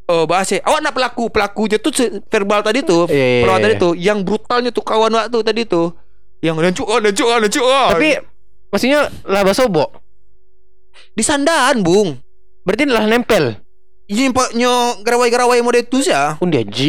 [0.07, 1.91] Oh, bahasa awak nak pelaku pelakunya tuh
[2.25, 3.59] verbal tadi tuh Iya, iya, iya.
[3.59, 5.91] tadi tuh yang brutalnya tuh kawan wak tuh tadi tuh
[6.39, 8.15] yang lancuk ah lancuk ah lancuk ah Tapi
[8.69, 9.99] maksudnya laba sobok.
[11.11, 12.23] di sandaan bung
[12.63, 13.59] Berarti lah nempel.
[14.07, 14.71] ini paknya
[15.01, 16.89] garawai-garawai model itu sih ya Undi haji.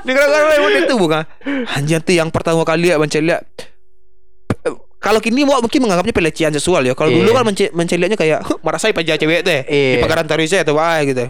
[0.00, 1.22] Ini garawai model itu bukan
[1.74, 3.46] Anjir tuh yang pertama kali ya Mencari lihat
[5.00, 6.92] kalau kini mau mungkin menganggapnya pelecehan seksual ya.
[6.92, 7.24] Kalau Iya.
[7.24, 10.04] dulu kan mence- mencari lihatnya kayak "Huh, marah saya pajak cewek teh di Iya.
[10.04, 11.24] pekaran saya atau apa gitu.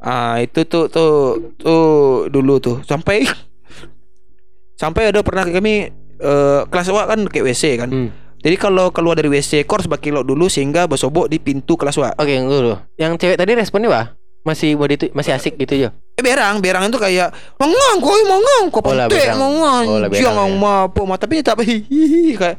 [0.00, 1.12] Ah itu tuh tuh
[1.60, 1.84] tuh
[2.26, 3.28] dulu tuh sampai
[4.80, 7.88] sampai ada pernah kami eh, kelas awak kan kayak WC kan.
[7.92, 8.08] Hmm.
[8.40, 12.16] Jadi kalau keluar dari WC kor sebagai lo dulu sehingga bersobok di pintu kelas awak.
[12.16, 12.72] Oke, dulu.
[12.96, 14.02] Yang cewek tadi responnya apa?
[14.40, 15.92] Masih itu masih asik gitu aja.
[16.20, 18.20] Eh berang, berang itu kayak koi
[18.68, 19.40] kok Oh, lah, pantek berang.
[19.40, 19.84] mangang.
[19.88, 20.72] Oh, lah, berang, Jangan ya.
[20.84, 22.56] apa ma tapi tak hihihi kayak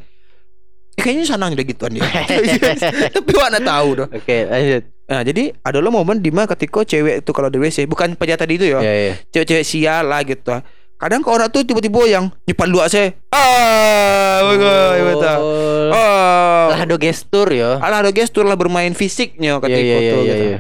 [0.97, 2.01] eh, kayaknya senang juga gituan dia.
[3.15, 4.07] tapi mana tahu doh.
[4.09, 4.83] Oke, lanjut.
[5.05, 8.57] Nah, jadi adalah momen di mana ketika cewek itu kalau di WC bukan pejat tadi
[8.57, 8.81] itu ya.
[8.81, 9.13] Ya, ya.
[9.29, 10.57] Cewek-cewek sial lah gitu.
[10.97, 13.13] Kadang kalau orang tuh tiba-tiba yang nyepan luak saya.
[13.29, 15.37] Ah, bagus, betul.
[15.37, 15.89] Oh.
[15.93, 16.63] Oh.
[16.71, 17.77] Lah ada gestur ya.
[17.77, 20.45] Alah ada gestur lah bermain fisiknya ketika itu gitu.
[20.55, 20.59] iya.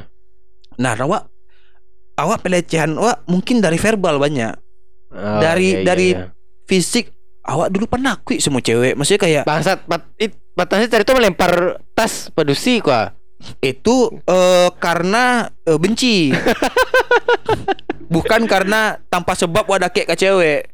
[0.81, 1.30] Nah, awak
[2.21, 4.53] awak pelecehan awak mungkin dari verbal banyak.
[5.11, 6.25] Oh, Dari- iya, iya, dari- iya.
[6.63, 7.11] Fisik
[7.43, 8.95] awak dulu pernah kuik semua cewek.
[8.95, 13.17] Maksudnya kayak bangsat pat it patahnya tadi tuh melempar tas pedusi kok.
[13.57, 16.29] itu eh, karena eh, benci.
[18.13, 20.69] Bukan karena tanpa sebab wadah kek ke cewek.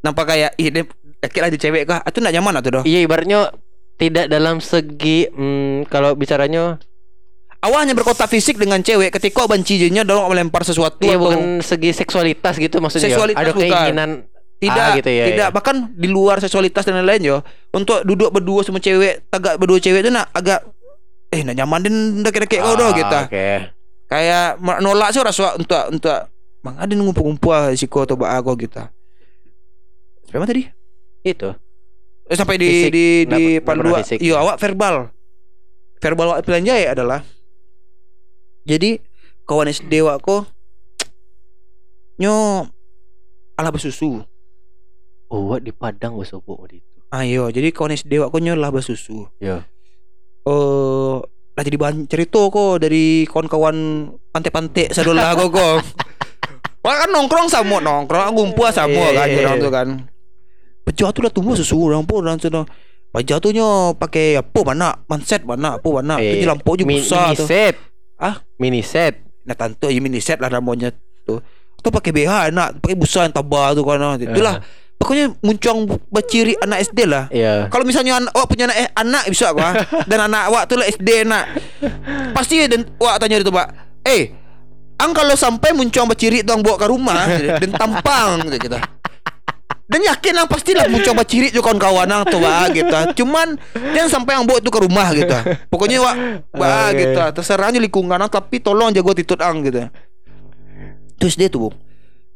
[0.00, 0.82] Nampak kayak ih dia
[1.18, 2.00] deket lah di cewek kah?
[2.06, 2.84] Itu nak nyaman atau doh?
[2.86, 3.50] Iya ibaratnya
[3.98, 6.78] tidak dalam segi hmm, kalau bicaranya
[7.58, 11.58] Awak hanya berkontak fisik dengan cewek ketika benci jadinya dorong melempar sesuatu iya atau bukan
[11.58, 13.10] segi seksualitas gitu maksudnya.
[13.10, 13.62] Seksualitas ada bukan.
[13.64, 14.10] keinginan
[14.58, 15.54] tidak Ah, gitu ya, tidak ya.
[15.54, 17.36] bahkan di luar seksualitas dan lain-lain yo
[17.70, 20.66] untuk duduk berdua sama cewek tagak berdua cewek itu nak agak
[21.30, 23.46] eh nak nyaman din deket-deket kau doh Ah, gitu Oke.
[24.06, 26.18] kayak menolak sih rasa untuk untuk
[26.60, 28.82] mang ada ngumpul-ngumpul si kau atau bak aku gitu
[30.24, 30.62] sampai mana tadi
[31.22, 31.54] Itu.
[32.26, 32.90] eh, sampai di Fisik.
[32.90, 34.18] di di fisik.
[34.18, 35.10] iya awak verbal
[35.96, 37.22] verbal awak pilihan jaya adalah
[38.68, 39.00] jadi
[39.42, 40.44] kawan SD ko
[42.18, 42.68] nyo
[43.56, 44.22] ala bersusu
[45.28, 46.80] Oh, di Padang wes opo itu.
[47.08, 49.64] ayo jadi kawan SD ko nyo lah bersusu Ya.
[50.44, 51.16] eh
[51.58, 53.76] lah jadi bahan cerita kok dari kawan-kawan
[54.30, 55.82] pantai-pantai sadola kok kok.
[56.86, 59.64] Wah kan nongkrong sama nongkrong ngumpul sama Iya, kan iya, orang iya.
[59.66, 59.88] tuh kan.
[60.86, 62.62] Pejah tuh tumbuh susu orang pun orang tuh.
[63.10, 67.42] Tuh nyo pakai apa mana manset mana apa mana Eh, itu lampu juga besar mini
[67.42, 67.48] tuh.
[67.50, 67.74] set.
[68.18, 68.42] Ah?
[68.58, 69.22] Mini set.
[69.46, 70.90] Nah tante ya mini set lah namanya
[71.24, 71.40] tuh.
[71.78, 74.18] Tuh pakai BH enak, pakai busa yang tabah tuh kan.
[74.18, 74.58] Itulah
[74.98, 77.30] pokoknya muncung berciri anak SD lah.
[77.30, 77.70] Iya.
[77.70, 79.70] Kalau misalnya an- awak punya anak, eh, anak bisa gua
[80.10, 81.54] dan anak awak tu lah SD nak.
[82.34, 83.68] Pasti dan awak tanya itu, Pak.
[84.02, 84.34] Eh,
[84.98, 87.30] ang kalau sampai muncul baciri tu ang bawa ke rumah
[87.62, 88.82] dan tampang gitu kita.
[89.88, 93.24] Dan yakin lah pastilah muncul baciri tu kawan-kawan ang tu bah gitu.
[93.24, 95.32] Cuman jangan sampai ang bawa tu ke rumah gitu.
[95.72, 96.16] Pokoknya wak
[96.52, 97.08] bah Oke.
[97.08, 97.20] gitu.
[97.40, 99.88] Terserah aja lingkungan tapi tolong jaga titut ang gitu.
[101.16, 101.76] Terus dia tuh, Bung.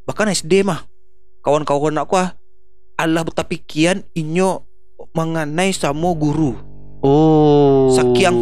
[0.09, 0.81] Bahkan SD mah
[1.45, 2.33] kawan-kawan aku ah
[2.97, 4.65] Allah tapi kian inyo
[5.13, 7.91] mengenai sama guru Oh.
[7.91, 8.37] Sakiang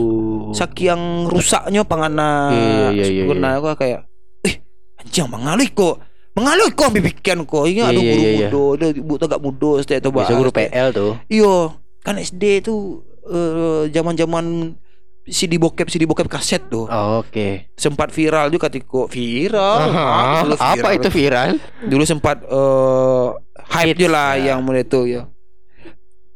[0.53, 3.49] sakiang rusaknya pangana Iya, iya, iya, iya.
[3.57, 4.05] aku kayak
[4.45, 4.61] eh
[5.01, 5.97] anjing mengalih kok
[6.31, 8.47] mengalih kok bibikian kok ini ada iya, guru iya, iya.
[8.47, 11.13] muda ada ibu tak muda setiap tu Bisa guru PL tuh.
[11.27, 14.75] iyo kan SD tu eh, zaman-zaman
[15.23, 17.69] CD bokep CD bokep kaset tuh Oh, Oke.
[17.75, 20.97] sempat viral juga ketika viral Ah, dulu apa viral.
[20.97, 21.49] itu viral?
[21.83, 23.27] dulu sempat eh
[23.69, 24.43] hype Hits, je lah ya.
[24.49, 25.27] yang mulai itu ya.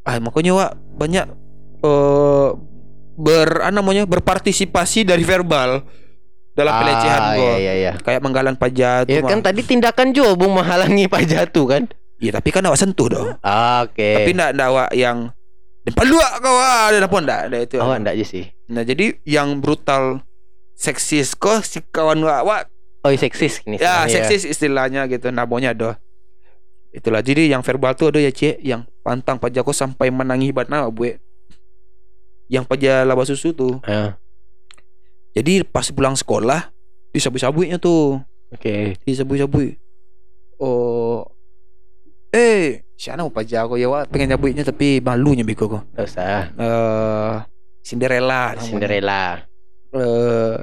[0.02, 1.26] Ah makanya Wak banyak
[1.82, 2.50] eh
[3.16, 5.82] ber apa namanya berpartisipasi dari verbal
[6.56, 7.44] dalam pelecehan ah, gua.
[7.44, 7.92] Iya iya iya.
[8.00, 11.84] Kayak menggalan pajak Ya kan tadi tindakan Jo Bung menghalangi Pak Jatuh kan?
[12.18, 13.36] Iya tapi kan awak sentuh dong.
[13.44, 14.24] Ah, Oke.
[14.24, 15.36] Tapi ndak ndak awak yang
[15.86, 17.76] depan luak kau ah ada apa ndak ada itu.
[17.78, 18.50] Oh, enggak aja sih.
[18.72, 20.24] Nah jadi yang brutal
[20.74, 22.62] seksis kok si kawan awak wak
[23.06, 23.78] Oh, seksis ini.
[23.78, 24.10] Ya, sebenarnya.
[24.10, 25.30] seksis istilahnya gitu.
[25.30, 26.02] Nabonya ada.
[26.90, 27.22] Itulah.
[27.22, 31.14] Jadi yang verbal tuh ada ya, Cik, yang pantang pajako sampai menangi batna, Bu.
[32.50, 33.78] Yang pajak laba susu tuh.
[33.86, 34.18] Ah,
[35.36, 36.72] Jadi pas pulang sekolah
[37.12, 38.24] disabu-sabunya tuh.
[38.56, 38.96] Oke.
[39.04, 39.76] Disabu-sabu.
[40.58, 41.28] Oh.
[42.32, 44.12] Eh, siapa mau pajak aku ya, Wak.
[44.12, 45.84] Pengen nyabuinya tapi malunya biko kok.
[45.92, 46.40] Enggak usah.
[46.56, 47.34] Eh,
[47.84, 48.56] Cinderella.
[48.56, 48.64] namanya.
[48.64, 49.22] Cinderella.
[49.96, 50.56] Eh,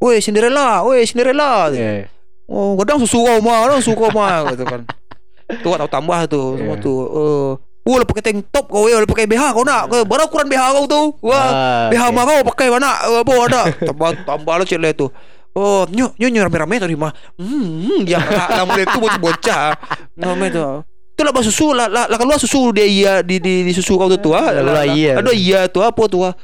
[0.00, 1.68] woi Cinderella, woi Cinderella.
[1.72, 2.08] Iya.
[2.48, 4.80] Oh, kadang susu kau mah, kadang susu kau mah gitu kan.
[5.64, 6.84] Tuh tahu tambah tuh semua Iya.
[6.84, 7.00] tuh.
[7.08, 7.50] Eh,
[7.88, 9.88] oh, lu pakai tank top kau, ya, lu pakai BH kau nak.
[9.88, 11.06] Kau berapa ukuran BH kau tuh?
[11.24, 12.12] Wah, Ah, BH oke.
[12.12, 12.90] mah kau pakai mana?
[13.08, 13.62] Eh, Apa ada?
[13.72, 15.08] Tambah tambah lu cile tuh.
[15.56, 17.10] Oh, nyo nyo nyo rame-rame tadi mah.
[17.34, 19.74] Hmm, ya lah mulai itu bocah-bocah.
[20.14, 20.72] Namanya tuh.
[21.16, 24.06] Itu lah susu lah lah, lah keluar susu dia iya di di, di susu kau
[24.06, 24.32] tuh tuh.
[24.38, 24.52] ah.
[24.54, 25.18] Keluar iya.
[25.18, 26.28] Ada iya tuh apa tuh?
[26.30, 26.34] ah.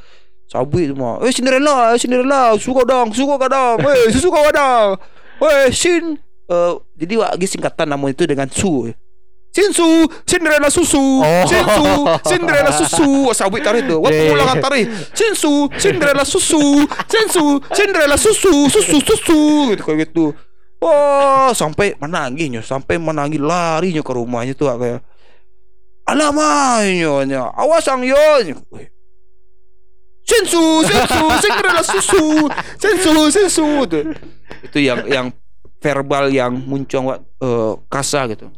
[0.51, 1.23] Sabi itu mah.
[1.23, 3.77] Eh Cinderella, eh, Cinderella, susu kau dong, susu kau dong.
[3.87, 4.99] Eh, susu kau dong.
[5.39, 6.19] Weh, Sin.
[6.45, 8.91] Eh, jadi wak singkatan nama itu dengan su.
[9.55, 11.47] Sinsu, Cinderella susu, Oh.
[11.47, 11.87] Sinsu,
[12.29, 13.31] Cinderella susu.
[13.31, 14.03] Wah, Sabi tarik tuh.
[14.03, 14.85] Wah, yeah, pengulangan tarik.
[15.15, 20.35] Sinsu, Cinderella susu, Sinsu, Cinderella susu, susu, susu, gitu kayak gitu.
[20.83, 24.99] Wah, sampai menangis nyo, sampai menangis lari nyo ke rumahnya tuh kayak.
[26.91, 27.23] Nyo.
[27.55, 28.19] awas ang yo.
[28.43, 28.59] nyo.
[28.75, 28.91] Weh.
[30.27, 32.23] Sensu, sensu, Cinderella susu,
[32.75, 33.67] sensu, sensu.
[34.67, 35.27] Itu yang yang
[35.79, 38.51] verbal yang muncul eh, kasar gitu.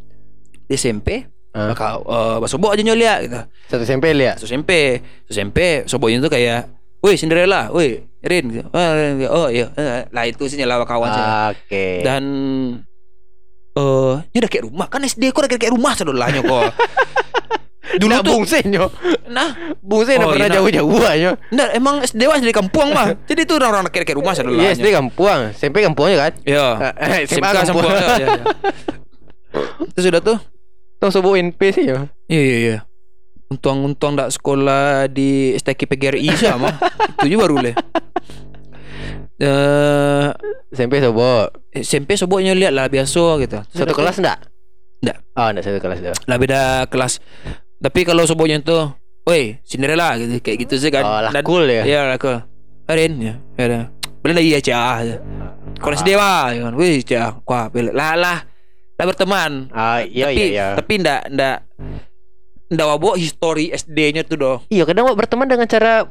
[0.67, 1.73] Di SMP, Ah.
[1.73, 3.39] kau eh sobok aja nyoliak gitu.
[3.67, 4.37] Satu SMP lihat.
[4.37, 8.67] Satu SMP, satu SMP, soboknya tuh kayak, "Woi Cinderella, woi Rin." gitu.
[8.69, 11.27] "Ah, Rin." Oh iya, Eh, lah itu sih nyala kawan saya.
[11.49, 12.03] Oke.
[12.03, 12.23] Dan
[13.73, 16.69] eh ini udah kayak rumah kan SD kok udah kayak rumah sedolahnya kok.
[17.97, 18.91] Dulu Nah, tuh bungsen yo.
[19.27, 21.29] nah Bungsen Oh, oh, pernah iya, jauh-jauh aja.
[21.49, 23.15] Nah, emang SD wah dari kampung mah.
[23.31, 24.71] Jadi itu orang-orang kayak kayak rumah Iya, sedolahnya.
[24.75, 25.41] SD Kampuang.
[25.55, 26.31] SMP Kampuangnya kan?
[26.43, 26.67] Iya.
[26.93, 27.81] Eh, SMA Kampung.
[27.81, 27.91] Kampung.
[27.97, 28.43] Ya, ya, ya.
[29.87, 30.37] Itu sudah tuh.
[30.97, 32.09] Tong sobo NP sih yo.
[32.25, 32.77] Iya iya iya.
[33.47, 36.73] Untung-untung tak sekolah di STK PGRI sama.
[37.21, 37.71] itu juga baru le.
[39.37, 40.27] Eh
[40.73, 41.53] SMP sobo.
[41.71, 43.61] SMP soboknya lihat lah biasa gitu.
[43.69, 44.49] Satu kelas enggak?
[45.05, 45.17] Nggak.
[45.37, 46.15] Oh, enggak satu kelas dah.
[46.25, 47.21] lah beda kelas.
[47.77, 48.97] Tapi kalau soboknya tuh,
[49.29, 51.05] woi Cinderella gitu kayak gitu sih kan.
[51.05, 51.85] Oh, lah cool ya.
[51.85, 52.41] Iya lah cool.
[52.89, 53.37] Arin ya.
[53.61, 53.93] Ya.
[54.25, 55.05] Boleh lah iya cah.
[55.77, 56.73] Kalau SD mah, ya kan.
[56.73, 57.37] Wih cah,
[57.69, 58.37] boleh lah lah.
[58.97, 59.51] Lah berteman.
[59.69, 60.67] Ah, iya tapi, iya iya.
[60.73, 61.57] Tapi ndak ndak
[62.67, 64.57] ndak wabok histori SD-nya tuh doh.
[64.67, 66.09] Iya, kadang berteman dengan cara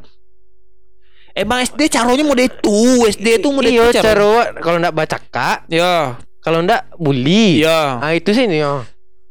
[1.36, 5.18] Emang SD caranya mau itu, SD itu mau Iya, itu cara Wak kalau enggak baca
[5.20, 7.60] kak, Ya, kalau enggak bully.
[7.60, 8.00] ya.
[8.00, 8.64] Ah, itu sih nih.
[8.64, 8.80] yo.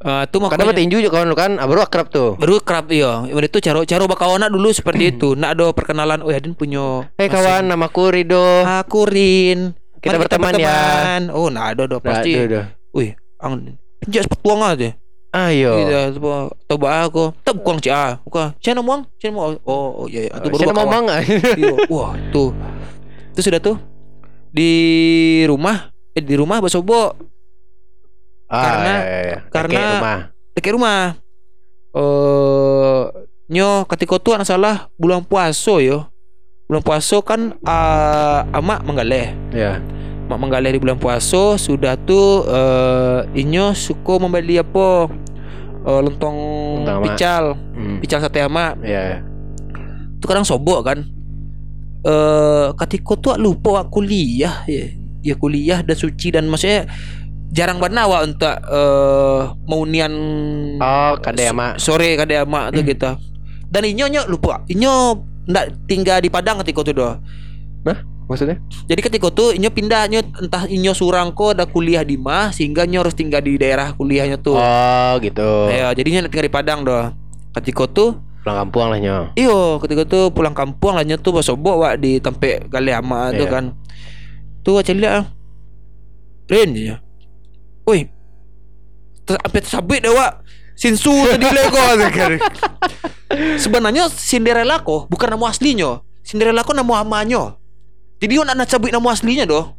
[0.05, 2.37] Eh, itu Kadang makanya tinju juga kawan lu kan, ah, baru akrab tuh.
[2.37, 3.25] baru kerap iya.
[3.25, 5.33] Ini itu cara cara bakawana dulu seperti itu.
[5.33, 8.61] Nak ada perkenalan, oh Adin punya Eh kawan, namaku Rido.
[8.61, 9.73] aku Rin.
[9.97, 10.69] Kita Mari berteman ya.
[10.69, 11.21] berteman.
[11.33, 12.37] Oh, nah ada ada pasti.
[12.37, 12.69] Aduh.
[12.93, 14.93] Wih, ang penjat petuang aja.
[15.35, 15.71] Ayo.
[15.83, 16.31] Gitu, coba
[16.63, 17.23] coba aku.
[17.43, 18.23] Tak buang cik ah.
[18.23, 18.55] Bukan.
[18.63, 19.59] Cina muang, Cina muang.
[19.67, 20.39] Oh, oh iya, iya.
[20.39, 20.93] Itu baru mau bakawan.
[21.11, 21.15] manga.
[21.59, 22.55] Iya, wah tuh
[23.35, 23.75] itu sudah tuh
[24.47, 24.71] di
[25.43, 27.11] rumah eh, di rumah basobo
[28.47, 29.37] Karena- iya, iya, iya.
[29.51, 30.17] karena- Kayak rumah.
[30.71, 30.99] rumah
[31.95, 33.03] eh
[33.45, 36.07] nyo ketika tuh anak salah bulan puasa yo
[36.65, 39.83] bulan puasa kan ah, amak menggaleh Ya.
[40.25, 45.05] Mak menggaleh di bulan puasa sudah tuh eh inyo suka membeli apa?
[45.85, 46.37] Eh, lontong
[47.03, 47.53] pical.
[47.77, 48.01] Hmm.
[48.01, 49.21] pical sate amak Ya.
[50.15, 51.05] itu kadang sobok kan.
[52.01, 54.89] Eh ketika tuh lupa wak kuliah ya
[55.21, 56.85] ya kuliah dan suci dan maksudnya
[57.49, 60.13] jarang banget awak untuk eh mau nian
[60.77, 61.77] Oh, kade ama.
[61.77, 63.11] sore kade ama tuh gitu.
[63.65, 64.65] Dan inyo nyo lupa.
[64.65, 67.21] Inyo ndak tinggal di Padang ketika itu doh
[68.25, 68.57] Maksudnya?
[68.89, 72.89] jadi ketika tuh inyo pindah nyo entah inyo surang ko ada kuliah di mah sehingga
[72.89, 75.69] nyo harus tinggal di daerah kuliahnya tuh Oh, gitu.
[75.69, 77.13] ya jadinya tinggal di Padang doh
[77.53, 79.17] ketika tuh Pulang kampung lah nyo.
[79.33, 83.41] Iyo, ketika tu pulang kampung lah nyetu pas sobok wak di tempe kali ama tu
[83.41, 83.49] Iya.
[83.49, 83.73] kan.
[84.61, 85.25] Tu wak celik ah.
[86.45, 86.93] Rin je.
[87.89, 88.05] Oi.
[89.25, 90.31] Ter sampai tersabit dah wak.
[90.77, 91.81] Sinsu tadi lego
[93.63, 96.05] Sebenarnya Cinderella ko bukan nama aslinya.
[96.21, 97.57] Cinderella ko nama amanyo.
[98.19, 99.75] Jadi nak nak sabit nama aslinya doh.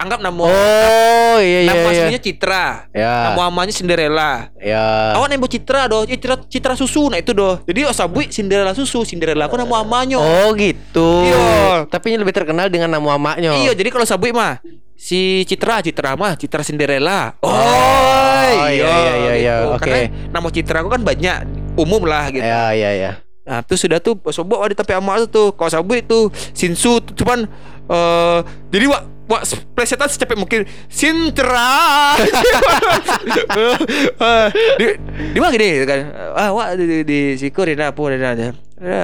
[0.00, 2.08] Anggap nama Oh, iya iya nama iya.
[2.08, 2.88] aslinya Citra.
[2.96, 3.14] Ya.
[3.30, 4.48] Nama amanya Cinderella.
[4.56, 5.12] Ya.
[5.12, 7.60] Awak nembok Citra doh, Citra Citra susu nah itu doh.
[7.68, 10.16] Jadi osabui Cinderella susu, Cinderella aku nama amanyo.
[10.16, 11.28] Oh, gitu.
[11.28, 11.84] Iya.
[11.84, 13.52] Tapi ini lebih terkenal dengan nama amaknya.
[13.60, 14.64] Iya, jadi kalau sabui mah
[14.96, 17.36] si Citra, Citra mah Citra Cinderella.
[17.44, 17.52] Oh,
[18.72, 19.54] iya, iya, iya, iya.
[19.68, 19.84] Oke.
[19.84, 21.44] Karena nama Citra aku kan banyak
[21.76, 22.40] umum lah gitu.
[22.40, 23.12] Ya, ya, ya.
[23.50, 25.48] Nah, itu sudah tuh sobok di tapi amak tu tuh.
[25.58, 27.50] Kalau sabui itu Sinsu tu- cuman
[27.90, 28.38] eh
[28.70, 29.42] jadi wak wak
[29.74, 32.14] plesetan secepet mungkin Sintra.
[34.78, 34.84] Di
[35.34, 35.98] di mana gini kan?
[36.38, 38.54] Ah, wak di, di, di siku Rina apa Rina aja.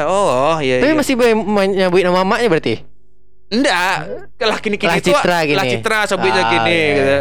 [0.07, 0.79] Oh, iya.
[0.79, 0.99] Tapi iya.
[0.99, 1.15] masih
[1.75, 2.75] nyebut nama amaknya berarti?
[3.47, 3.95] Enggak,
[4.43, 5.55] lah kini kini Lah Citra gini.
[5.55, 6.95] Lah Citra sebutnya Ah, gini iya.
[6.95, 7.19] gitu.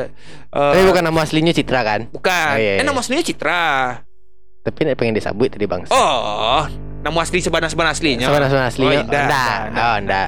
[0.56, 2.02] Eh, Tapi bukan nama aslinya Citra kan?
[2.10, 2.54] bukan.
[2.54, 2.86] Oh, iya, Eh iya.
[2.86, 3.66] nama aslinya Citra.
[4.66, 5.86] Tapi nak pengen disabut tadi bang.
[5.94, 6.66] Oh,
[7.06, 8.26] nama asli sebenar-sebenar aslinya.
[8.26, 8.84] Sebenarnya asli.
[8.84, 9.58] Oh, Oh, enggak, enggak.
[9.70, 10.28] enggak, Oh, enggak.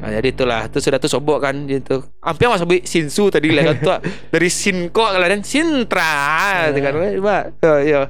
[0.00, 0.62] Nah, jadi itulah.
[0.68, 2.00] Terus sudah tuh sobok kan gitu.
[2.20, 3.76] Hampir mas sebut Sinsu tadi lah.
[3.76, 4.00] Tuh
[4.32, 6.92] Dari Sinko kalau dan Sintra gitu kan.
[7.20, 8.00] Mbak Ya ya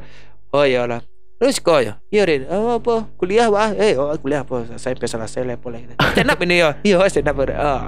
[0.50, 1.02] Oh ya lah.
[1.40, 2.42] Terus kok ya Iya Rin.
[2.46, 3.10] Oh, apa?
[3.16, 4.70] Kuliah bah Eh oh kuliah apa?
[4.78, 7.38] Saya sampai selesai level lagi Stand up ini ya Iya stand up.
[7.42, 7.46] Oh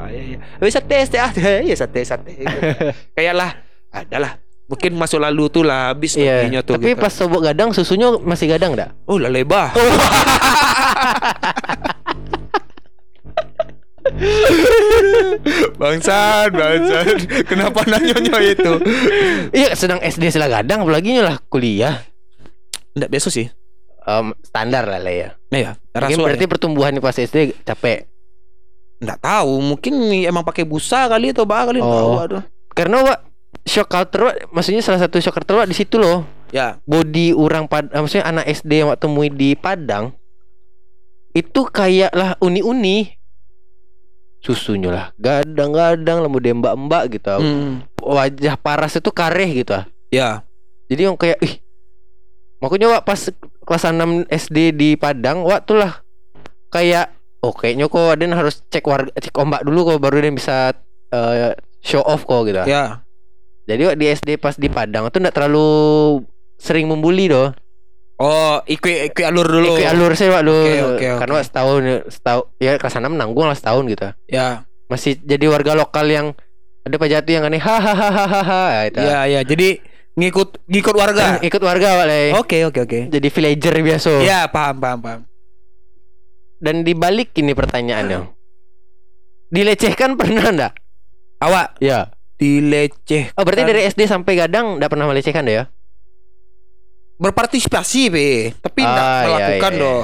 [0.09, 0.39] iya iya.
[0.59, 1.31] Habis sate sate ah.
[1.69, 2.33] Iya sate sate
[3.15, 3.51] Kayak lah
[3.93, 4.35] Adalah
[4.73, 6.49] Mungkin masuk lalu tuh lah Habis Iya.
[6.49, 7.01] nantinya tuh Tapi gitu.
[7.01, 8.97] pas sobok gadang susunya masih gadang enggak?
[9.05, 9.69] Oh lah lebah
[15.75, 17.17] Bangsat, bangsat.
[17.45, 18.73] Kenapa nanya itu?
[19.51, 22.03] Iya, sedang SD sila gadang apalagi lah kuliah.
[22.93, 23.49] Enggak biasa sih.
[24.03, 25.29] Em, standar lah lah ya.
[25.49, 28.09] Nah ya, Mungkin berarti pertumbuhan pas SD capek.
[28.99, 31.91] enggak tahu, mungkin emang pakai busa kali atau apa kali Oh.
[31.91, 32.43] tahu aduh.
[32.71, 33.19] Karena Wak
[33.65, 36.25] shock culture maksudnya salah satu shock culture di situ loh.
[36.53, 40.13] Ya, Body orang pad eh, maksudnya anak SD yang Wak temui di Padang
[41.33, 43.17] itu kayak lah uni-uni.
[44.43, 47.31] Susunya lah gadang-gadang lembu mbak-mbak gitu.
[47.41, 49.73] hmm, Wajah paras itu kareh gitu.
[49.73, 49.87] ah.
[50.13, 50.45] ya.
[50.93, 51.63] Jadi yang kayak ih
[52.61, 53.21] Makanya Wak pas
[53.65, 56.05] kelas 6 SD di Padang Wak tuh lah
[56.69, 60.77] Kayak Oh kayaknya kok Aden harus cek warga Cek ombak dulu kok Baru dia bisa
[61.11, 63.01] eh, Show off kok gitu Ya.
[63.63, 65.69] Jadi di SD pas di Padang tuh Nggak terlalu
[66.59, 67.55] Sering membuli doh
[68.23, 69.75] Oh, ikut ikut alur dulu.
[69.75, 71.39] Ikut alur saya Wak dulu Oke, oke, Karena oke.
[71.43, 74.63] Wak setahun setahun Ya kelas 6 nanggung lah setahun gitu Ya.
[74.87, 76.27] Masih jadi warga lokal yang
[76.87, 78.99] Ada pajatu yang aneh Hahaha itu.
[78.99, 79.41] Ya, ya.
[79.47, 79.79] Jadi
[80.19, 81.39] ngikut ngikut warga.
[81.41, 82.35] Ikut warga Le.
[82.37, 83.01] Oke, oke, oke.
[83.07, 85.21] Jadi villager biasa Ya, paham, paham, paham.
[86.63, 88.27] Dan dibalik ini pertanyaannya
[89.51, 90.73] Dilecehkan pernah enggak?
[91.43, 92.11] Awak Ya
[92.43, 93.31] dileceh.
[93.39, 95.65] Oh berarti dari SD sampai gadang Enggak pernah melecehkan deh ya?
[97.23, 100.03] berpartisipasi be tapi tidak Ah, iya, melakukan iya, doh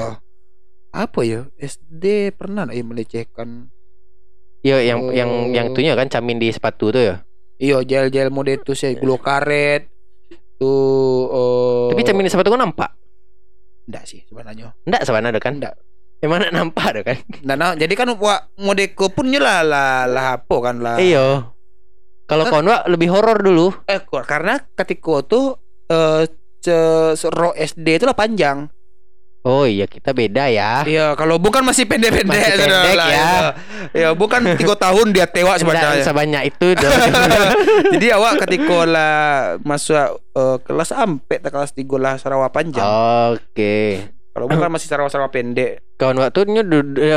[0.88, 3.48] apa ya SD pernah nggak ya melecehkan
[4.59, 5.11] Iya yang Oh.
[5.11, 7.16] yang yang tunya kan camin di sepatu tuh ya
[7.59, 9.90] iyo gel gel mode itu sih gulu karet
[10.59, 12.90] tuh oh Tapi camin di sepatu kan nampak
[13.87, 15.55] enggak sih sebenarnya Enggak sebenarnya ada kan?
[15.59, 15.74] Enggak.
[16.18, 17.18] Mana nampak ada kan?
[17.42, 21.51] nah, nah, jadi kan wa modeko pun lah lah lah apa kan lah Iya
[22.29, 22.51] Kalau Eh.
[22.51, 26.29] kawan Wak lebih horor dulu eh kok- karena ketika tuh eh
[27.31, 28.69] ro SD itu lah panjang
[29.41, 33.09] Oh iya kita beda ya Iya, kalau bukan masih pendek-pendek Masih pendek lah, ya.
[33.09, 33.33] iya.
[33.95, 36.05] Ya, bukan tiga tahun dia tewa sebenarnya.
[36.05, 36.69] sebanyak itu.
[37.95, 39.17] Jadi awak ketika lah
[39.62, 39.97] masuk
[40.29, 42.85] eh, kelas sampai ke kelas tiga lah Sarawak panjang.
[43.33, 45.81] Oke Kalau bukan masih Sarawak-Sarawak pendek.
[45.97, 46.62] Kawan waktu nya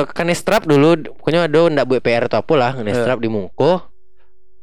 [0.08, 3.90] kan strap dulu Pokoknya ada ndak buat PR atau apa lah Kan strap di muko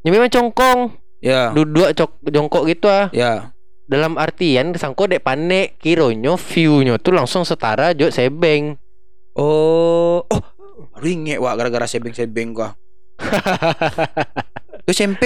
[0.00, 1.50] Ya memang congkong Ya.
[1.50, 3.50] Duduk cok, jongkok gitu ah Ya.
[3.88, 8.76] Dalam artian Sangko dek panek Kironyo view-nya tuh langsung setara Jok sebeng
[9.34, 10.42] Oh, oh,
[10.98, 12.74] ringek wak gara-gara sebeng-sebeng gua.
[14.82, 15.22] Itu SMP.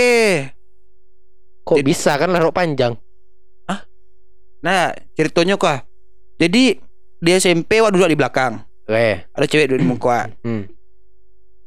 [1.62, 2.92] Kok Jadi- bisa kan larok panjang
[4.62, 5.82] Nah, ceritanya kok.
[6.38, 6.78] Jadi
[7.18, 8.62] di SMP wak duduk di belakang.
[8.86, 10.18] Oke Ada cewek duduk di muka.
[10.40, 10.70] Hmm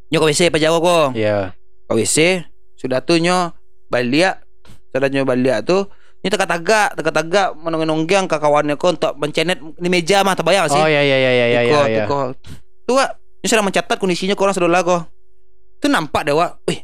[0.08, 1.08] Nyo ke WC apa jauh kok?
[1.14, 1.52] Ya
[1.86, 2.46] ke WC
[2.86, 3.52] sudah tuh nyo
[3.90, 4.38] balik
[4.94, 5.90] sudah nyo balik tuh
[6.22, 10.70] nyo teka tagak teka tagak menonggeng ke kawannya ko untuk mencenet di meja mah terbayang
[10.70, 11.98] sih Oh ya ya ya ya ya Tiko, ya, ya.
[12.06, 12.18] tiko.
[12.86, 13.10] tuh Wak,
[13.42, 14.98] nyo sedang mencatat kondisinya korang sedolah ko
[15.78, 16.82] tuh nampak deh wak wih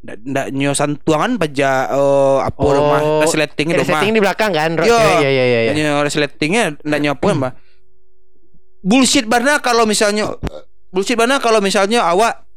[0.00, 4.96] ndak ndak nyo santuangan baja eh, apa Oh, rumah resletingnya rumah di belakang kan Yo.
[4.96, 5.72] Ya ya ya ya, ya.
[5.76, 7.52] nyo resletingnya ndak nyo apa mah
[8.80, 10.32] bullshit barna kalau misalnya
[10.88, 12.48] bullshit barna kalau misalnya awak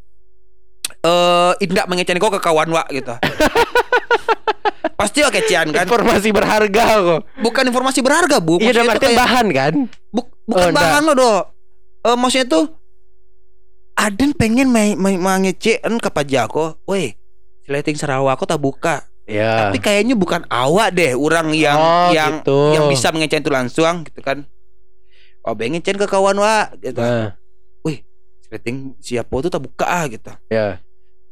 [1.04, 3.14] eh indak mengecewakan kau ke kawan wak gitu.
[5.00, 5.84] Pasti wak kecean kan?
[5.84, 7.22] Informasi berharga kok.
[7.44, 8.56] Bukan informasi berharga bu.
[8.58, 9.74] Iya dalam artian kayak- bahan kan?
[10.10, 11.34] Buk- bukan Oh, bahan lo do.
[12.04, 12.66] Eh, maksudnya tuh
[13.94, 17.14] Aden pengen main mengecekan ke pajako woi
[17.62, 19.06] Sleting Sarawak aku tak buka.
[19.24, 22.76] Ya tapi kayaknya bukan awak deh orang yang Oh, yang gitu.
[22.76, 24.44] yang bisa mengecewakan itu langsung gitu kan.
[25.44, 27.00] Oh pengen ke kawan wak gitu.
[27.00, 27.36] Nah,
[28.44, 30.32] Sleting siapa tuh tak buka ah gitu.
[30.48, 30.80] Ya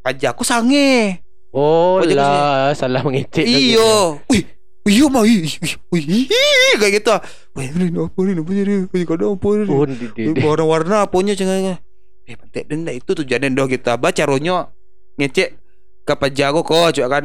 [0.02, 4.44] pajakku sange Oh jadi lah Salah mengicip iyo wih
[4.82, 7.14] Iya mah ih, ih, ih, ih, kayak gitu.
[7.54, 8.34] Wah, ini apa nih?
[8.34, 8.90] Apa nih?
[8.90, 10.26] Wih, kadang apa di.
[10.42, 11.78] Warna-warna apanya cengang.
[12.26, 13.94] Eh, pentek denda itu tujuannya doh kita.
[14.02, 14.74] Baca ronyo
[15.22, 15.54] ngecek
[16.02, 17.24] ke pajago kok juga kan.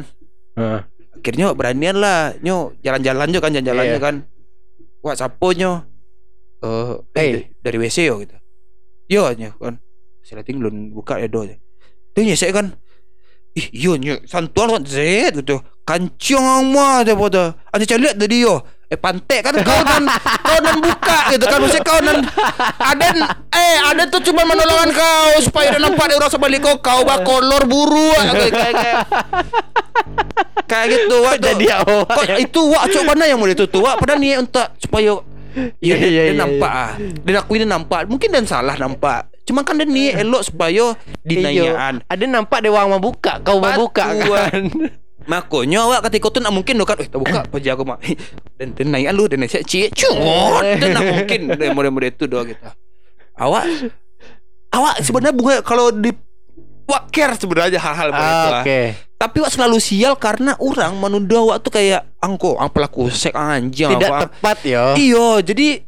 [0.52, 0.80] Heeh.
[1.16, 4.04] Akhirnya beranian lah nyo jalan-jalan jo kan jalan-jalannya Iya.
[4.04, 4.14] kan.
[5.00, 5.80] Wah, sapo nyo?
[6.60, 7.30] Eh, Hey.
[7.32, 8.36] eh, dari WC yo gitu.
[9.08, 9.80] Yo nyo kan.
[10.20, 11.48] Seleting belum buka ya doh.
[12.16, 12.72] Tuh nyesek kan.
[13.52, 15.60] Ih, yo nyo santuan kan zet gitu.
[15.84, 17.44] Kancung mah ada pada.
[17.68, 18.64] Ada cari lihat tadi yo.
[18.86, 20.06] Eh pantek kan kau nan
[20.46, 22.22] kau nan buka gitu kan maksudnya kau nan
[22.78, 23.18] Aden
[23.50, 27.26] eh Aden tuh cuma menolongkan kau supaya dia nampak dia orang sebalik kau kau bak
[27.26, 28.96] kolor buru kayak kayak kayak,
[30.70, 31.34] kayak gitu wak.
[31.42, 35.18] Jadi Kok itu wak cok mana yang mau dia tutup wak padahal niat untuk supaya
[35.56, 36.92] Iya, Iya, dia, iya, dia nampak ah.
[37.00, 38.00] Dia dia nampak.
[38.12, 39.32] Mungkin dan salah nampak.
[39.46, 42.02] Cuma kan dia niat elok supaya dinayaan.
[42.04, 44.62] Ada nampak dia orang buka, kau mau buka Betul, kan.
[45.26, 47.98] Makanya awak ketika tu nak mungkin kan Eh tak buka Paja aku mak
[48.54, 52.46] Dan dan naik lu Dan naik cik Cungot Dan nak mungkin Dan model-model tu doang
[52.46, 52.70] kita
[53.34, 53.90] Awak
[54.70, 56.14] Awak sebenarnya bukan Kalau di
[56.86, 58.62] Wak care sebenarnya hal-hal itu Ah, ah.
[58.62, 58.94] Oke.
[59.18, 63.90] Tapi wak selalu sial Karena orang menuduh awak tu kayak Angko Ang pelaku sek anjing
[63.98, 64.30] Tidak apa.
[64.30, 64.94] tepat yo.
[64.94, 65.82] Iyo Jadi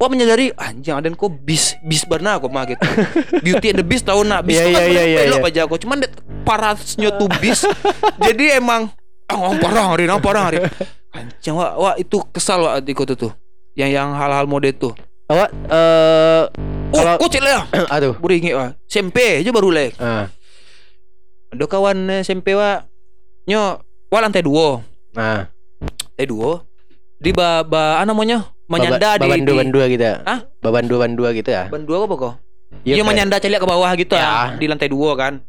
[0.00, 2.80] Wak menyadari Anjing dan kau bis Bis benar aku mah gitu.
[3.44, 5.48] Beauty and the Beast tahu nak Bis tu kan iya, pelok iya.
[5.52, 6.00] aja aku Cuman
[6.40, 7.68] parasnya tu bis.
[8.18, 8.88] Jadi emang
[9.28, 10.58] orang parah hari Orang parah hari
[11.12, 13.28] Anjing wak Wak itu kesal wak di kota tu
[13.76, 14.88] Yang yang hal-hal mode tu
[15.28, 16.42] Awak eh
[16.90, 17.62] Oh Kalau- kau cek lah
[17.94, 18.18] aduh.
[18.18, 18.70] Baru ingat wak.
[18.84, 20.26] SMP je baru lek Ah.
[21.50, 22.88] Ada kawan eh, SMP wak.
[23.46, 23.78] Nyo
[24.08, 24.82] Wak lantai dua.
[25.14, 25.46] Nah,
[25.78, 26.66] Lantai dua.
[27.14, 30.04] Di ba, ba apa namanya Menyanda di, babandu di bandua gitu.
[30.22, 30.38] Hah?
[30.62, 31.66] Babandu bandua gitu ya.
[31.66, 32.32] Bandua apa kau?
[32.80, 34.24] Iya, Dia kayak- menyanda celiak ke bawah gitu Ya.
[34.24, 35.42] ah di lantai dua kan.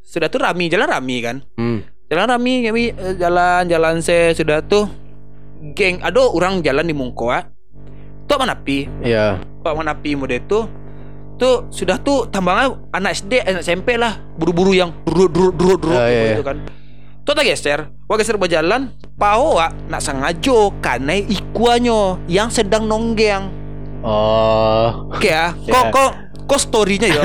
[0.00, 1.36] Sudah tuh rami jalan rami kan.
[1.58, 1.82] Hmm.
[2.06, 4.86] Jalan rami kami eh, jalan jalan se sudah tuh
[5.74, 7.50] geng ada orang jalan di Mungkoa.
[8.24, 8.86] Tuh mana pi?
[9.02, 9.42] Iya.
[9.60, 10.70] Pak mana pi mode itu
[11.36, 15.92] tuh sudah tuh tambangnya anak SD anak SMP lah buru-buru yang duru duru duru duru
[15.92, 16.56] Oh, iya, gitu kan.
[17.26, 23.50] Tuh geser, wah geser berjalan, pao wak nak sengaja karena ikuannya yang sedang nonggeng.
[24.06, 25.74] Oh, Oke ya, Ya.
[25.74, 26.10] kok kok
[26.46, 27.22] kok storynya ya?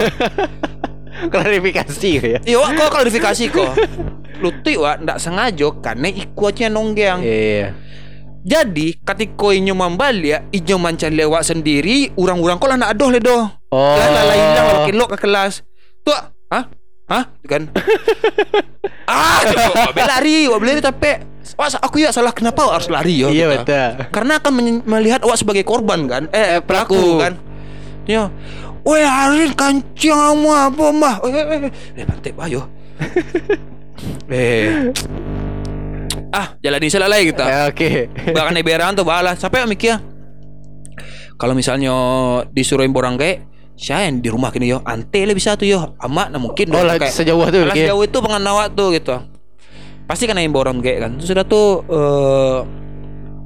[1.29, 2.39] klarifikasi ya.
[2.41, 3.77] Iya, kau klarifikasi kok.
[4.41, 7.21] Luti wak ndak sengaja karena iku aja nonggeng.
[7.21, 7.77] Iya.
[8.41, 13.45] Jadi ketika inyo membalik, inyo mancan lewat sendiri, orang-orang kau lah nak adoh le doh.
[13.69, 13.93] Oh.
[13.93, 15.61] Lah lah lah hilang kilok ke kelas.
[16.01, 16.17] Tuh,
[16.49, 16.65] hah?
[17.11, 17.23] Hah?
[17.43, 17.67] Kan?
[19.11, 19.43] ah,
[19.91, 23.27] be lari, wak be lari tapi Wak, aku ya salah kenapa harus lari ya?
[23.27, 23.53] Iya gitu.
[23.67, 23.89] betul.
[24.15, 24.51] Karena akan
[24.87, 27.19] melihat awak sebagai korban kan Eh, Eh, pelaku.
[27.19, 27.35] kan
[28.07, 28.31] Ya
[28.87, 32.65] Woi Arin kancing kamu apa mah Eh eh eh Eh pantai bayo
[34.31, 34.89] Eh
[36.31, 37.89] Ah jalan salah lagi kita Eh, Oke.
[38.31, 39.99] Bahkan iberan tuh balas Sampai mikir
[41.35, 41.93] Kalau misalnya
[42.55, 43.50] disuruhin borang kayak
[43.81, 44.85] saya yang di rumah kini yo.
[44.85, 45.97] Ante lah bisa tuh yo.
[45.97, 47.81] Amak nah mungkin Oh, lah, sejauh tuh, Alah, oke.
[47.81, 49.17] sejauh itu pengenawat tuh gitu.
[50.05, 51.11] Pasti kena yang borong kayak kan.
[51.17, 52.57] Terus sudah tuh eh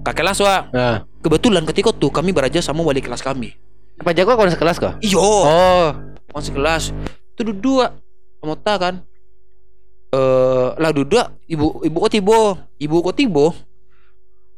[0.04, 3.56] kakek kelas wa Nah, kebetulan ketika tuh kami beraja sama wali kelas kami.
[3.96, 5.00] Pak Jago kau sekelas kok?
[5.00, 5.24] iyo.
[5.24, 5.96] Oh.
[6.30, 6.92] masih kelas.
[7.32, 7.88] Itu duduk
[8.44, 8.96] kamu tahu kan.
[10.12, 12.40] Eh lah duduk ibu ibu kok tibo
[12.76, 13.56] ibu kok tibo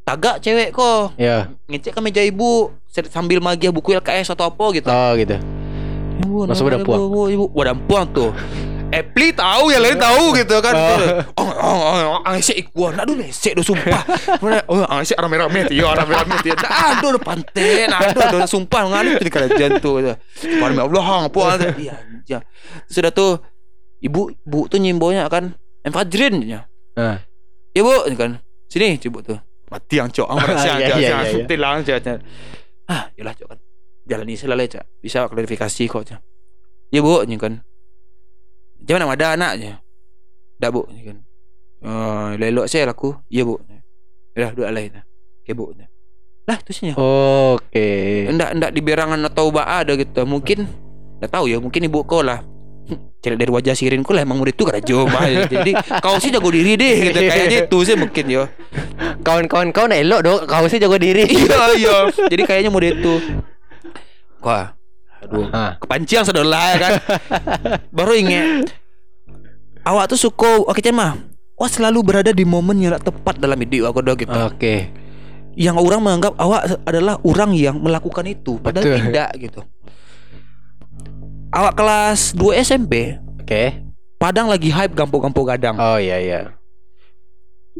[0.02, 1.54] tagak cewek kok Ya.
[1.70, 2.74] ngecek ke meja ibu.
[2.90, 4.90] Sambil magia buku LKS atau apa gitu.
[4.90, 5.38] Oh gitu.
[6.22, 7.00] Nama wadampuang.
[7.00, 8.32] ibu, ibu wadampuang tuh
[8.88, 10.72] Epli tahu ya lain tahu gitu kan.
[11.36, 12.96] Oh, oh, oh, oh sik ikuan.
[12.96, 14.00] Aduh nesek do sumpah.
[14.40, 16.56] Mana oh sik rame-rame tiyo, rame-rame tiyo.
[16.56, 19.28] Aduh panten, aduh aduh sumpah ngalih di
[19.60, 20.16] jantung itu.
[20.40, 21.40] Subhanallah Allah apa
[21.76, 22.42] iya anjir.
[22.88, 23.44] Sudah tuh
[24.00, 25.52] ibu ibu tuh nyimbonya kan
[25.84, 26.72] M Fajrin nya.
[26.96, 27.20] Nah.
[27.76, 28.40] Ibu kan.
[28.72, 29.36] Sini ibu tuh.
[29.68, 31.10] Mati yang cok, ang Iya, siang iya, siang iya,
[31.84, 32.00] siang iya.
[32.08, 32.20] cok.
[32.88, 33.60] Ah, yalah cok kan.
[34.08, 34.86] Jalan ini selalu cok.
[35.04, 36.22] Bisa klarifikasi kok cok.
[36.96, 37.60] Ya bu, nya kan.
[38.80, 39.84] Jangan nama ada anaknya.
[40.56, 41.18] Dak bu, nya kan.
[41.84, 43.20] Oh, lelok saya laku.
[43.28, 43.60] Ya bu.
[44.32, 45.04] Dah dua lain.
[45.44, 45.76] Oke bu.
[46.48, 47.88] Lah sih Oke.
[48.32, 50.24] Ndak ndak di berangan atau ba ada gitu.
[50.24, 50.64] Mungkin
[51.20, 52.40] ndak tahu ya, mungkin ibu kau lah.
[53.20, 56.48] Cari dari wajah sirin kau lah emang murid itu kan coba Jadi kau sih jago
[56.48, 58.48] diri deh gitu Kayaknya itu sih mungkin yo
[59.28, 60.40] Kawan-kawan kau nak elok dong.
[60.48, 61.28] Kau sih jago diri.
[61.36, 61.96] iya iya
[62.32, 63.20] jadi kayaknya mode itu
[64.42, 64.74] wah
[65.18, 65.74] aduh Ah.
[65.82, 66.92] kepancing saudara ya kan
[67.98, 68.70] baru inget
[69.82, 71.18] awak tuh suka oke mah
[71.58, 74.94] wah selalu berada di momen yang tepat dalam hidup aku doang gitu Oke.
[75.58, 79.02] yang orang menganggap awak adalah orang yang melakukan itu padahal Betul.
[79.10, 79.62] tidak gitu
[81.50, 83.80] awak kelas 2 SMP Oke.
[84.18, 86.57] Padang lagi hype gampang-gampang gadang Oh iya iya.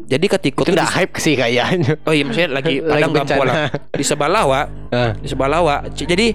[0.06, 1.98] Jadi ketika Itu udah hype sih kayaknya.
[2.04, 3.10] oh iya maksudnya lagi Padang
[3.42, 4.44] lah di sebelah
[4.94, 5.12] Ah.
[5.16, 5.60] di sebelah.
[5.92, 6.32] C- Jadi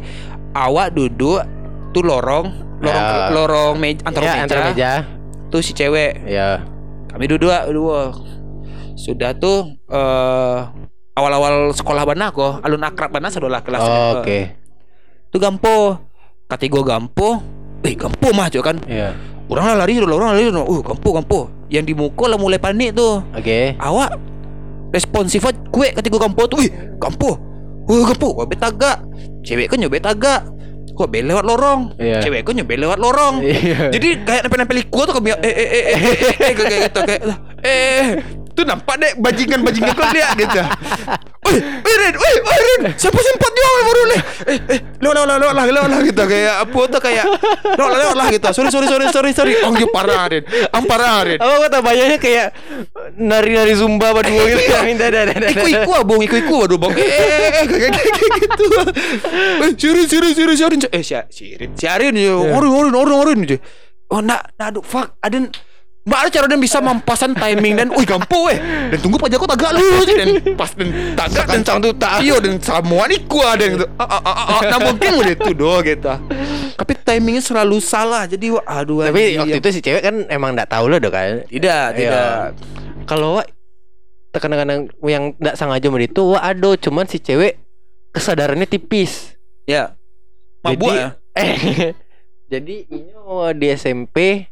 [0.51, 1.39] awak duduk
[1.89, 2.49] tuh lorong,
[2.82, 3.30] lorong Ya.
[3.32, 4.91] lorong meja antara Ya, meja, antara meja.
[5.47, 6.26] tuh si cewek.
[6.26, 6.66] Ya.
[7.09, 8.14] Kami duduk dua.
[8.93, 10.59] Sudah tuh eh
[11.14, 13.82] awal-awal sekolah bana kok, alun akrab bana sadolah kelas.
[13.82, 14.53] Oh, Oke.
[15.30, 15.97] Tuh gampo.
[16.49, 17.41] Katigo gampo.
[17.82, 18.78] Eh gampo mah kan.
[18.86, 19.14] Iya.
[19.49, 20.49] Orang lah lari, orang lari.
[20.49, 21.39] Uh gampo gampo.
[21.74, 23.26] Yang di muka lah mulai panik tuh.
[23.34, 23.74] Oke.
[23.82, 24.34] Awak
[24.94, 25.42] responsif
[25.74, 26.70] kue ketika kampo tuh wih
[27.02, 27.42] kampo
[27.90, 29.02] wih kampo wah betaga
[29.42, 30.46] cewek kan nyoba betaga
[30.94, 31.98] kok be lewat lorong?
[31.98, 32.22] Iya.
[32.22, 33.42] cewek kan nyoba lewat lorong.
[33.42, 33.90] Iya.
[33.90, 37.22] jadi kayak nempel-nempel gua tuh kayak eh eh eh eh eh, eh kayak gitu kayak
[37.66, 38.06] eh
[38.54, 40.62] tuh nampak deh bajingan-bajingan kok dia gitu.
[41.43, 44.22] Wih, wih Ren, wih, wih Ren, siapa sempat dia baru nih?
[44.47, 47.26] Eh, eh, lewat lewat lewat lah, lewat lah gitu kayak apa tuh kayak
[47.76, 48.47] lewat lewat lah gitu.
[48.56, 49.54] Sorry sorry sorry sorry sorry.
[49.66, 51.39] Oh, dia parah Ren, am parah Ren.
[51.43, 52.47] Apa kata bayarnya kayak
[53.20, 55.49] nari-nari zumba berdua gitu ya minta dah dah.
[55.51, 56.93] Iku iku abang, iku iku aduh bang.
[56.95, 58.66] Eh, eh, eh, kayak kayak gitu.
[59.68, 60.80] Eh, sirin sirin sirin sirin.
[60.93, 62.34] Eh, si sirin, sirin ya.
[62.39, 63.58] Orin orin orin orin aja.
[64.14, 65.49] Oh, nak, nak, fuck, ada
[66.04, 68.60] Mbak ada cara dan bisa mampasan timing dan wih gampo weh
[68.91, 70.28] dan tunggu pajak aku tagak lu dan
[70.60, 72.20] pas dan tagak dan Kencang tuh tak.
[72.20, 75.51] iyo dan samuan iku ada yang gitu ah ah ah ah nah mungkin udah itu
[75.56, 76.12] doh gitu
[76.76, 79.62] tapi timingnya selalu salah jadi wah aduh Tapi waktu ya.
[79.64, 81.47] itu si cewek kan emang enggak tahu lo dong kan.
[81.47, 83.04] tidak tidak Iya.
[83.04, 83.39] Kalau
[84.34, 87.64] kadang-kadang yang enggak sengaja mau itu wak ado cuman si cewek
[88.12, 89.39] kesadarannya tipis.
[89.64, 89.95] ya
[90.60, 91.95] mabuk ya Eh,
[92.45, 94.45] jadi Inyo di SMP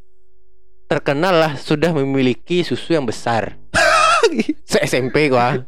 [0.92, 3.56] terkenal lah sudah memiliki susu yang besar.
[4.68, 5.64] Se SMP gua.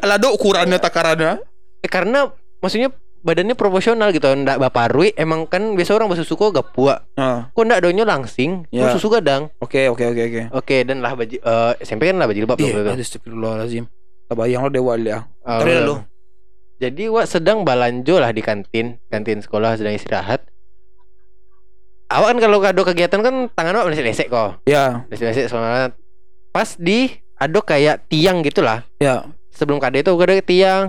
[0.00, 1.44] Lado ukurannya takarannya
[1.84, 2.32] Eh, karena
[2.64, 2.88] maksudnya
[3.20, 4.24] badannya proporsional gitu.
[4.24, 7.04] Ndak baparui emang kan biasa orang bersusu kok gak puak.
[7.12, 8.88] Ah, Kok ndak donyo langsing, Ya.
[8.88, 9.52] susu gadang.
[9.60, 12.48] Oke oke oke oke Oke, dan lah baju eh, SMP kan lah Iya, itu.
[12.48, 13.84] aduh astagfirullahalazim.
[14.24, 15.28] Tak bayang lo dewa ya.
[15.44, 16.08] Tadi lo.
[16.80, 20.48] Jadi Wak sedang balanjo lah di kantin, kantin sekolah sedang istirahat.
[22.06, 24.60] Awak kan kalau ada kegiatan kan tangan Wak lesek-lesek kok.
[24.64, 25.90] Ya, Lesek-lesek soalnya
[26.50, 28.84] pas di ada kayak tiang gitulah.
[28.96, 29.24] ya.
[29.50, 30.84] Sebelum kade itu ada tiang.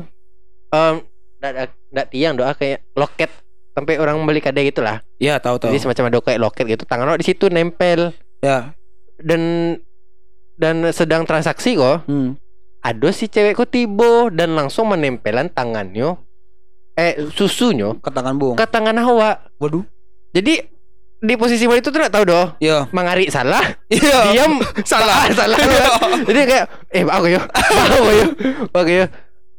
[1.36, 3.32] Ndak ndak- ndak tiang doa kayak loket
[3.72, 5.00] sampai orang beli kade gitulah.
[5.16, 5.70] Ya, tahu tahu.
[5.70, 6.84] Jadi semacam ada kayak loket gitu.
[6.84, 8.76] Tangan Wak di situ nempel Ya.
[9.18, 9.42] dan
[10.56, 12.04] dan sedang transaksi kok.
[12.06, 12.36] Hmm.
[12.80, 16.22] Ada si cewekku tibo dan langsung menempelan tangannya
[16.94, 18.54] eh susunya Ke tangan bung.
[18.54, 19.50] ke tangan awak.
[19.58, 19.82] Waduh.
[20.32, 20.62] Jadi
[21.26, 22.54] di posisi itu tuh tahu doh.
[22.62, 22.86] Ya.
[22.94, 24.32] Mangari salah, Iya.
[24.32, 24.62] diam
[24.92, 25.28] Salah.
[25.34, 25.58] salah.
[26.24, 28.26] Jadi kayak eh aku yo, aku yo,
[28.72, 29.06] aku yo.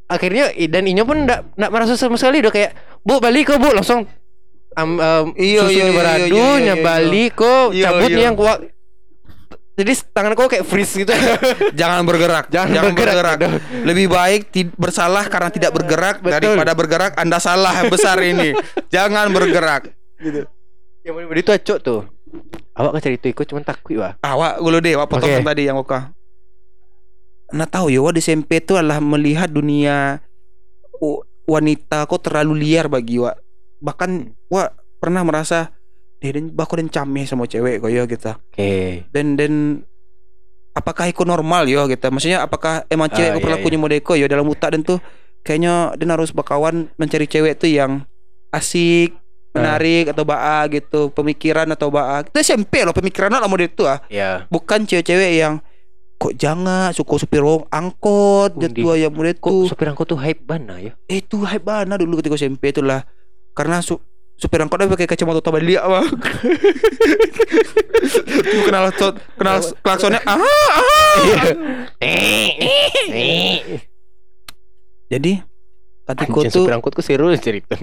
[0.06, 3.74] Akhirnya dan Inyo pun nggak nggak merasa sama sekali doh kayak bu balik kok bu
[3.74, 4.06] langsung
[4.78, 5.00] am,
[5.34, 6.84] Iya, susunya iya, iya, beradu iya, iya, iya.
[6.84, 8.26] balik kok Iya, cabut nih iya.
[8.30, 8.58] yang kuat.
[9.76, 11.12] Jadi tangan kok kayak freeze gitu.
[11.80, 12.48] Jangan bergerak.
[12.54, 13.36] Jangan bergerak.
[13.44, 13.60] Aduh.
[13.84, 14.42] Lebih baik
[14.78, 16.32] bersalah karena tidak bergerak Betul.
[16.56, 18.56] daripada bergerak Anda salah besar ini.
[18.88, 19.92] Jangan bergerak.
[21.06, 22.00] Yang bener itu acok tuh.
[22.74, 24.18] Awak kan cerita ikut cuman takut wah.
[24.20, 26.10] Awak gue deh, awak potong tadi yang oka.
[27.54, 30.18] Nah tahu ya, wah di SMP itu adalah melihat dunia
[31.46, 33.38] wanita kok terlalu liar bagi wak.
[33.78, 34.10] Bahkan
[34.50, 34.66] wah
[34.98, 35.70] pernah merasa
[36.18, 38.32] dia dan bakal dan cameh sama cewek kok ya gitu.
[38.34, 39.06] Oke.
[39.14, 39.86] Dan dan
[40.74, 42.02] apakah itu normal ya gitu?
[42.10, 44.98] Maksudnya apakah emang cewek Ah, kok iya, perilakunya model kok ya dalam utak dan tuh
[45.46, 48.02] kayaknya dia harus berkawan mencari cewek tuh yang
[48.50, 49.14] asik
[49.56, 52.22] menarik atau baa gitu pemikiran atau baa.
[52.22, 53.98] Itu SMP loh pemikiran lah model itu ah.
[54.12, 54.44] Ya.
[54.52, 55.58] bukan cewek-cewek yang
[56.16, 59.56] kok jangan suka supir angkot tua yang Kok itu.
[59.68, 60.96] supir angkot tuh hype bana ya?
[61.12, 63.04] eh itu hype banget dulu ketika SMP itu lah
[63.52, 64.00] karena su
[64.36, 66.06] supir angkot dia pakai kacamata tabaliak bang.
[68.46, 68.88] Tuh kenal
[69.36, 70.82] kenal klaksonnya ah, ah.
[75.06, 75.32] jadi
[76.06, 77.74] Tatiko Anjing tuh supir angkot ku seru cerita.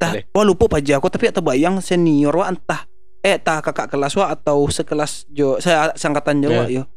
[0.00, 2.88] tah wah lupa pajak aku tapi tak bayang senior wah entah
[3.20, 6.88] eh tah kakak kelas wah atau sekelas jo saya sangkatan jo wah yo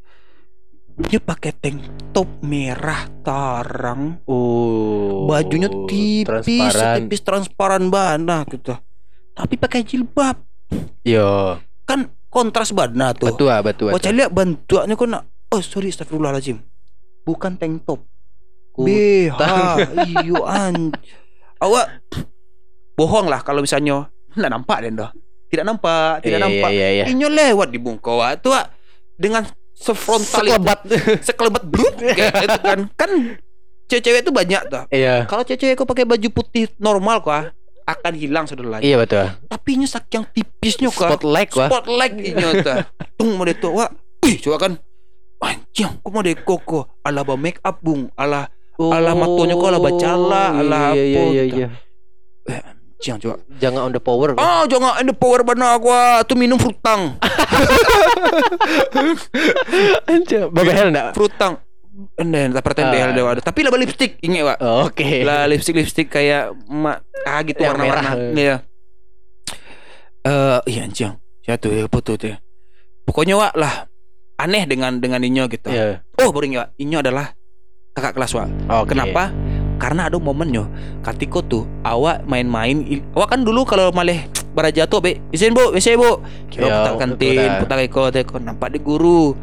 [0.96, 1.84] dia pakai tank
[2.16, 5.28] top merah tarang Oh.
[5.28, 6.96] bajunya tipis transparan.
[7.04, 8.80] tipis transparan banget gitu
[9.36, 10.40] tapi pakai jilbab
[11.04, 11.60] Yo.
[11.84, 13.92] kan kontras banget tuh Betul betul.
[13.92, 16.64] Wah, lihat bantuannya kok nak oh sorry astagfirullahaladzim
[17.28, 18.00] bukan tank top
[18.76, 19.40] BH
[20.06, 20.92] iyo an
[21.60, 22.04] awak
[22.96, 24.08] bohong lah kalau misalnya.
[24.36, 25.12] Nggak nampak deh dah.
[25.48, 26.70] Tidak nampak tidak Iya, nampak.
[26.76, 27.06] Iya, iya, iya.
[27.08, 28.36] Inyo lewat di bungkau ah.
[28.36, 28.68] tuh ah,
[29.16, 30.80] dengan sefrontal itu, Sekelebat.
[31.24, 33.12] sekelebat brut kayak itu kan kan
[33.88, 35.28] cewek-cewek itu banyak tuh Iya.
[35.28, 37.46] kalau cewek-cewek kok pakai baju putih normal kok ah,
[37.86, 39.28] akan hilang sudah lagi Iya betul.
[39.52, 41.68] tapi ini saking tipisnya kok Spotlight wah.
[41.68, 42.78] spotlight inyo tuh
[43.20, 43.92] tung mau wah.
[44.26, 44.74] Wih coba kan.
[45.38, 48.10] Anjing kok mau deko kok ala ba make up bung.
[48.18, 51.58] Ala Alah, matonya kok ala bacala, ala iya, iya, apa iya, gitu.
[51.58, 51.68] iya.
[52.96, 54.34] anjing coba Jangan on the power.
[54.36, 57.16] ah jangan ada power bana gua tuh minum frutang
[60.08, 61.14] Anjir, babehel enggak?
[61.14, 61.62] frutang
[62.20, 62.60] Nen, tak Ah.
[62.60, 63.40] perten behel dewa ada.
[63.40, 64.60] Tapi lah lipstick inget pak.
[64.60, 65.24] Oke.
[65.24, 68.04] Lah lipstick lipstick kayak mak ah gitu Yang warna-warna.
[68.04, 68.14] merah.
[68.36, 68.56] Iya.
[70.20, 71.16] Eh, iya anjing.
[71.48, 72.36] Ya tuh ya foto tuh.
[72.36, 72.38] ya.
[73.08, 73.88] Pokoknya wak lah
[74.36, 75.72] aneh dengan dengan Inyo gitu.
[75.72, 76.04] Iya.
[76.20, 76.68] Oh, boring ya.
[76.76, 77.32] Inyo adalah
[77.96, 78.52] kakak kelas Wak.
[78.68, 78.92] Oke.
[78.92, 79.32] Kenapa?
[79.76, 80.64] Karena ada momennya
[81.00, 82.80] Katiko tuh Awak main-main
[83.12, 84.24] Awak kan dulu kalau malih
[84.56, 87.52] Baraja tuh be Isin bu Isin bu Kira Ya, putar kantin.
[87.60, 89.36] Putar eko teko Nampak di guru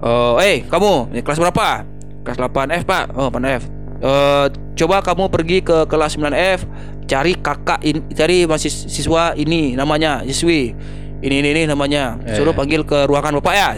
[0.00, 1.84] Oh, eh kamu Ini kelas berapa?
[2.24, 3.62] Kelas 8F pak Oh 8F
[3.96, 6.64] Eh, Coba kamu pergi ke kelas 9F
[7.04, 10.72] Cari kakak in, Cari masih siswa ini Namanya Siswi
[11.20, 12.32] Ini ini, ini namanya Eh.
[12.32, 13.68] Suruh panggil ke ruangan bapak ya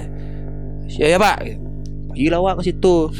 [0.95, 1.43] Ya ya pak
[2.15, 3.11] Gila awak ke situ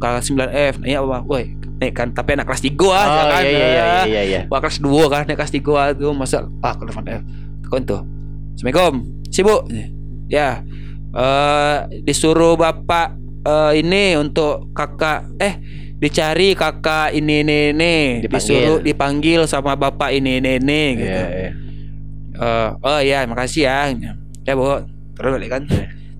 [0.00, 3.50] Kelas 9F Nanya apa Woi Naik kan Tapi anak kelas 3 ah Oh jangan, iya
[3.50, 4.40] iya iya iya iya.
[4.48, 7.22] Wah kelas 2 kan Naik kelas 3 tu Masa Ah kelas 9F
[7.68, 7.98] Kau tu
[8.56, 8.94] Assalamualaikum
[9.28, 9.68] Sibuk
[10.26, 10.64] Ya
[11.12, 15.54] eh Disuruh bapak eh Ini untuk kakak Eh
[16.00, 17.94] Dicari kakak ini ini ini
[18.24, 18.40] Dipanggil.
[18.40, 21.12] Disuruh dipanggil sama bapak ini ini ini gitu.
[21.12, 21.50] Iya, iya.
[22.40, 23.92] Eh, oh ya, makasih ya.
[24.48, 24.80] Ya, Bu.
[25.12, 25.62] Terus balik kan.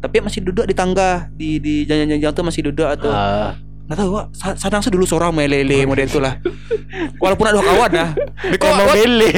[0.05, 3.57] Tapi masih duduk di tangga di di jangan-jangan tuh masih duduk atau Ah,
[3.91, 4.11] nggak tahu.
[4.38, 6.38] Sa- sadang dulu seorang melele model itu lah.
[7.18, 8.11] Walaupun ada kawan dah.
[8.55, 9.30] Biko Emang bele.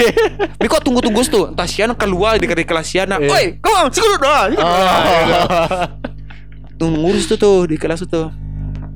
[0.60, 1.44] Biko tunggu-tunggu tuh.
[1.48, 3.08] Entah sian keluar di kelas sian.
[3.08, 3.32] Iya.
[3.32, 4.44] Oi, kawan, sikut dah.
[4.60, 4.68] Oh.
[6.78, 8.28] Tunggu ngurus tuh tuh di kelas itu.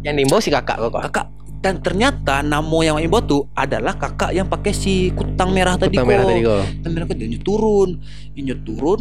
[0.04, 1.00] Yang nimbo si kakak kok.
[1.09, 1.26] Kakak
[1.66, 6.07] dan ternyata namo yang ibu tuh adalah kakak yang pakai si kutang merah tadi Kutang
[6.07, 6.62] merah tadi kok.
[6.84, 7.98] dan mereka dia turun
[8.38, 9.00] inyo turun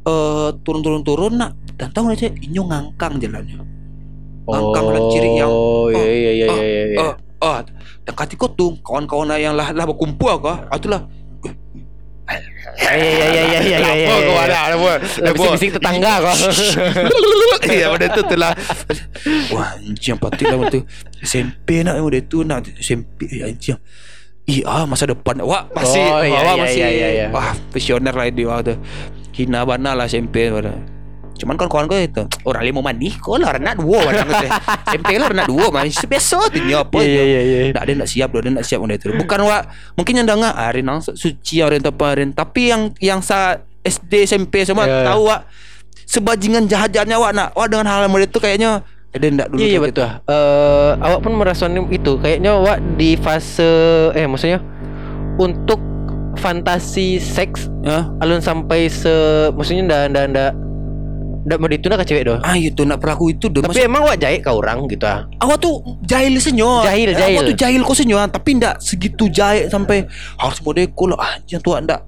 [0.00, 3.62] eh turun turun turun nak dan tahu aja inyo ngangkang jalannya
[4.50, 6.98] Dan ciri yang- Oh iya iya iya oh, iya iya.
[7.00, 7.56] oh oh
[8.04, 10.66] dan katiko tuh kawan-kawan yang lah lah berkumpul kah?
[10.72, 11.04] Itulah.
[12.80, 14.08] Iya iya iya iya iya iya.
[14.08, 14.92] Apa kau ada ada apa
[15.34, 16.36] Bisik-bisik tetangga kok.
[17.70, 18.52] Iya pada itu tuh lah.
[19.52, 20.80] Wah anjing pati lah waktu
[21.22, 22.66] SMP nak yang itu nak?
[22.80, 23.78] SMP eh, anjing.
[24.48, 25.44] Iya masa depan.
[25.44, 26.02] Wah masih.
[26.02, 26.80] Oh, iya, Wah iya, masih.
[26.80, 27.26] iya, iya, iya.
[27.30, 28.74] Wah visioner lah dia waktu
[29.36, 30.74] Hina bana lah SMP pada
[31.40, 34.48] Cuman kawan-kawan gue itu Orang lima mani Kau lah nak dua Mana kata
[34.92, 37.58] SMP lah nak dua Masih biasa tu ni apa Iya iya iya.
[37.72, 39.62] Tak ada nak siap Dia nak siap itu Bukan wak
[39.96, 43.38] Mungkin yang dengar Hari nang suci Hari apa hari Tapi yang Yang sa
[43.80, 45.08] SD SMP semua Ya.
[45.08, 45.48] Tahu wak
[46.04, 48.84] Sebajingan jahat-jahatnya wak nak Wak dengan hal model itu kayaknya
[49.16, 50.06] Ada ndak dulu Iya iya betul.
[50.06, 53.66] Eh awak pun merasakan itu kayaknya awak di fase
[54.14, 54.62] eh maksudnya
[55.34, 55.80] untuk
[56.38, 57.66] fantasi seks.
[57.82, 58.06] Ya.
[58.20, 59.10] alun sampai se
[59.56, 60.50] maksudnya ndak ndak ndak
[61.40, 62.36] ndak mau ditunda ke cewek doh.
[62.44, 65.24] Ah itu nak pelaku itu dah Tapi emang awak jahit ke orang gitu ah.
[65.40, 67.40] Awak tuh jahil senyor Jahil, jahil.
[67.40, 70.04] Awak tuh jahil kok senyor Tapi ndak segitu jahil Sampai
[70.36, 72.00] Harus model kau lah Anjing tuh ndak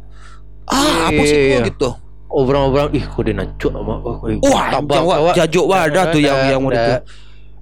[0.69, 1.69] Ah apa sih Iya, kau iya.
[1.73, 1.89] gitu
[2.33, 3.95] Obrolan-obrolan ih kok dia nancuk sama
[4.41, 5.35] Wah tabak, wak awak.
[5.37, 6.95] Jajuk wak ada tuh yang yang model itu.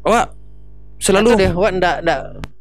[0.07, 0.25] Awak
[1.01, 2.19] Selalu deh, awak ndak ndak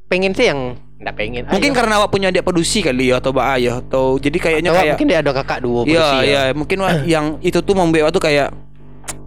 [0.09, 1.45] pengen sih yang ndak pengen.
[1.45, 1.77] Mungkin ayo.
[1.77, 4.93] karena awak punya adik pedusi kali ya Atau mbak ayah Atau jadi kayaknya Atau kayak
[4.97, 8.23] mungkin dia ada kakak dua Iya bersih, iya Mungkin wak yang itu tuh membuat tuh
[8.23, 8.49] kayak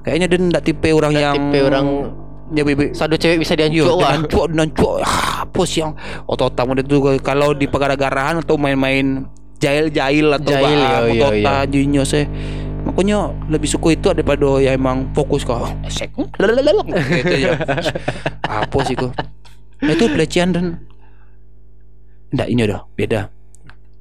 [0.03, 1.87] Kayaknya dia ndak tipe orang Ndak yang tipe orang
[2.53, 4.13] Ya bebe satu cewek bisa Yo, diancuk wah.
[4.13, 4.93] nancuk, nancuk.
[5.01, 5.97] Ah, apa sih yang
[6.29, 9.25] otot-otot model itu kalau di pegara-garahan atau main-main
[9.57, 12.29] jahil-jahil atau Jahil, bah, yo, yo, jinyo saya.
[12.85, 15.65] Makanya lebih suka itu daripada yang emang fokus kau.
[15.87, 16.13] Esek.
[16.13, 17.57] Gitu ya.
[18.45, 18.99] Apa sih?
[19.01, 20.67] Nah, itu pelecehan dan
[22.33, 23.21] Nggak ini udah beda.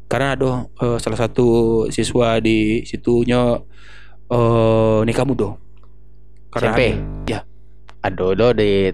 [0.08, 1.48] Karena ada eh, salah satu
[1.88, 3.60] siswa di situnya
[4.32, 5.56] eh nikah muda.
[6.52, 6.82] Karena SMP?
[6.86, 7.40] ada- Ya.
[8.02, 8.92] Aduh do di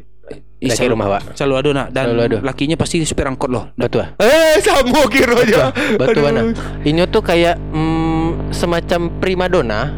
[0.58, 1.38] Ih, Laki rumah, Pak.
[1.38, 2.38] Selalu ada nak dan Selalu ada.
[2.44, 3.70] lakinya pasti supir angkot loh.
[3.78, 4.04] Betul.
[4.04, 4.10] ah?
[4.18, 5.70] Eh, sama kira aja.
[5.96, 6.50] Betul mana?
[6.82, 9.94] Ini tuh kayak mm, semacam primadona,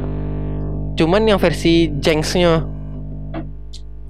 [0.93, 2.59] cuman yang versi Jengs-nya.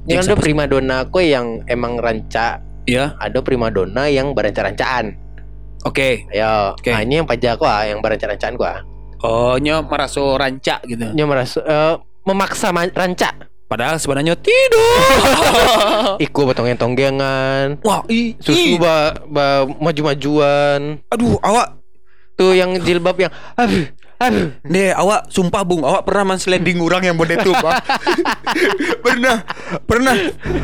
[0.09, 3.13] Yang ada primadona kok yang emang ranca, Iya.
[3.21, 5.13] ada primadona yang beranca-rancaan.
[5.85, 6.25] Oke.
[6.27, 6.89] Ayo, Oke.
[6.89, 8.81] nah ini yang pajak ah, yang beranca-rancaan ah.
[9.21, 11.13] Oh, nya meraso rancak gitu.
[11.13, 11.93] Ini merasa eh,
[12.29, 13.33] memaksa ma- ranca.
[13.69, 14.97] Padahal sebenarnya tidur.
[16.25, 17.85] Iku betongeng-tonggengan.
[17.85, 18.41] Wah, i, i.
[18.41, 20.97] Susu ba, ba maju-majuan.
[21.13, 21.79] Aduh, awak
[22.39, 24.55] Tuh yang jilbab yang aduh, aduh.
[24.63, 27.83] Nih, awak sumpah bung, awak pernah sliding orang yang bodek tuh, Pak.
[29.03, 29.43] pernah,
[29.83, 30.15] pernah,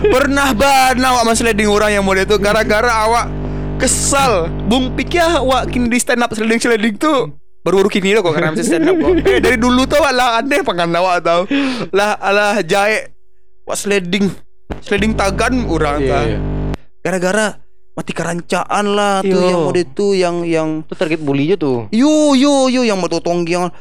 [0.08, 3.28] pernah banget awak sliding orang yang bodek tuh gara-gara awak
[3.76, 4.48] kesal.
[4.72, 7.36] Bung pikir awak kini di stand up sliding sliding tuh
[7.66, 9.14] baru-baru kini loh kok karena masih stand up kok.
[9.26, 11.42] Eh dari dulu tuh awak lah aneh pangan awak tau.
[11.90, 13.10] Lah alah jahe
[13.66, 14.30] awak sliding
[14.86, 16.24] sliding tagan orang Iya, tah.
[16.24, 16.40] iya.
[17.02, 17.48] Gara-gara
[17.96, 19.50] mati kerancaan lah tuh Yo.
[19.50, 21.90] yang mode tuh yang yang Itu target bully tuh.
[21.90, 23.66] Yo yo yo yang mau tonggiang.
[23.66, 23.74] Mangas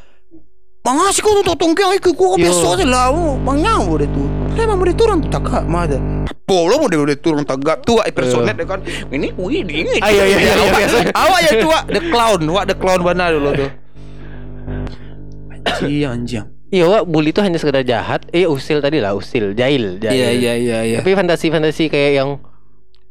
[0.85, 2.45] kau tu tonggiang ikut kau Yo.
[2.45, 3.09] besok je lah.
[3.41, 4.29] Mangnya boleh tu.
[4.53, 5.97] Memang boleh tu orang tu tagak mah ada.
[6.45, 8.85] Polo boleh boleh tu orang tagak tu ai personet dia kan.
[8.85, 10.97] Ini wih iya, iya, iya, Awak- biasa.
[11.17, 13.67] Awak ya tu wak the clown, wak the clown mana dulu tu.
[15.65, 16.47] Anjing anjing.
[16.69, 18.29] Iya, wak bully itu hanya sekedar jahat.
[18.35, 20.13] Eh, usil tadi lah, usil, jahil, jahil.
[20.13, 20.99] Iya iya iya iya.
[21.01, 22.31] Tapi fantasi-fantasi kayak yang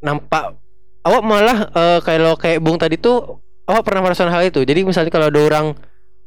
[0.04, 0.60] nampak
[1.02, 4.62] awak malah eh, kalau kayak Bung tadi tuh awak pernah merasakan hal itu.
[4.62, 5.74] Jadi misalnya kalau ada orang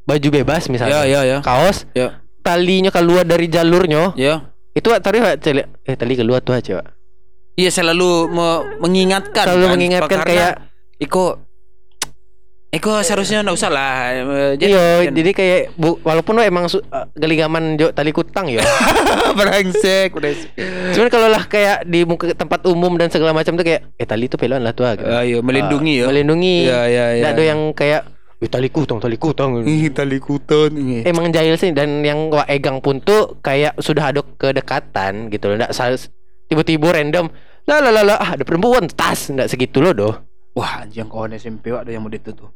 [0.07, 1.38] baju bebas misalnya, Ya, ya, ya.
[1.40, 2.22] kaos, Ya.
[2.40, 4.54] talinya keluar dari jalurnya, Ya.
[4.72, 6.80] itu tadi cele- eh tali keluar tuh aja.
[7.52, 10.52] Iya selalu me- mengingatkan Selalu kan, mengingatkan karena kayak
[10.98, 11.40] Iko
[12.68, 14.20] Iko seharusnya enggak usah lah eh,
[14.59, 18.61] Iya, jangan- jadi kayak bu, walaupun Wak emang su, eh, geligaman jo tali kutang ya.
[19.38, 20.32] brengsek udah
[20.92, 24.26] Cuman kalau lah kayak di muka tempat umum dan segala macam tuh kayak eh tali
[24.26, 24.84] itu peluan lah tuh.
[24.84, 25.09] gitu.
[25.09, 26.07] Ayo melindungi ya.
[26.07, 26.57] Melindungi.
[26.62, 27.22] Iya, iya, iya.
[27.22, 28.02] Nggak ada yang kayak
[28.37, 29.64] eh tali kutang, tali kutang.
[29.64, 31.09] Ih, tali kuton ini.
[31.09, 35.57] Emang jahil sih dan yang Wak Egang pun tuh kayak sudah ada kedekatan gitu loh.
[35.57, 36.12] Nggak sal-
[36.47, 37.32] tiba-tiba random
[37.66, 40.14] lah lah lah lah, ah, ada perempuan tas nggak segitu loh doh.
[40.57, 42.49] Wah, anjing kawan SMP ada yang mau itu tuh.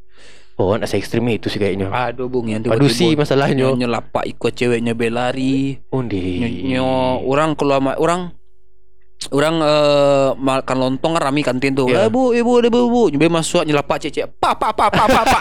[0.61, 1.89] Oh, se ekstrim itu sih kayaknya.
[1.89, 3.73] Aduh, Bung, yang Padusi masalahnya.
[3.73, 5.81] Nyelapak ikut ceweknya belari.
[5.89, 6.45] Undi.
[6.69, 8.35] Nyo, orang kalau sama orang
[9.29, 11.85] orang eh, makan lontong kan rame kantin tuh.
[11.85, 12.05] Iya.
[12.05, 13.01] Eh, bu, ibu, ibu, ibu.
[13.13, 14.41] Nyampe masuk nyelapak cecek.
[14.41, 15.39] Pa, pa, pa, pa, pa, pa.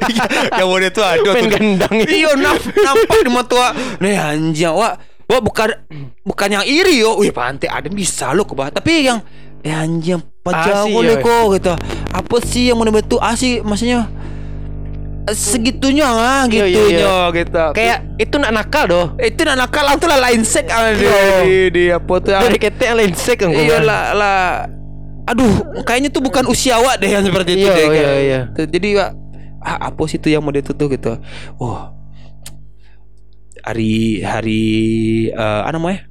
[0.58, 4.94] yang mau itu ada Main gendang Iya namp- nampak di mata Nih anjing Wah
[5.26, 5.74] Wah bukan
[6.22, 9.18] Bukan yang iri yo Wih pantai ada bisa lo ke bawah Tapi yang
[9.62, 11.22] Eh anjing Pajak boleh ya.
[11.22, 11.74] kok gitu
[12.12, 14.06] Apa sih yang mau betul Asik maksudnya eh,
[15.26, 19.06] Segitunya lah Iya, iya, Gitunya gitu Kayak itu nak nakal doh.
[19.18, 21.18] itu nak nakal itu lah lain sek ah, di, Iya.
[21.42, 22.42] di, di apa tuh ah.
[22.42, 24.38] Dari ketek lain sek kan Iya lah lah
[25.26, 25.50] Aduh
[25.82, 28.16] Kayaknya tuh bukan usia awak deh yang seperti itu Iya, deh iya, kayak.
[28.20, 28.40] iya.
[28.54, 29.10] Tuh, Jadi Wak,
[29.60, 31.18] ah, apa sih itu yang mau ditutup gitu
[31.58, 31.90] Oh
[33.60, 34.62] Hari Hari
[35.28, 36.06] eh, Apa namanya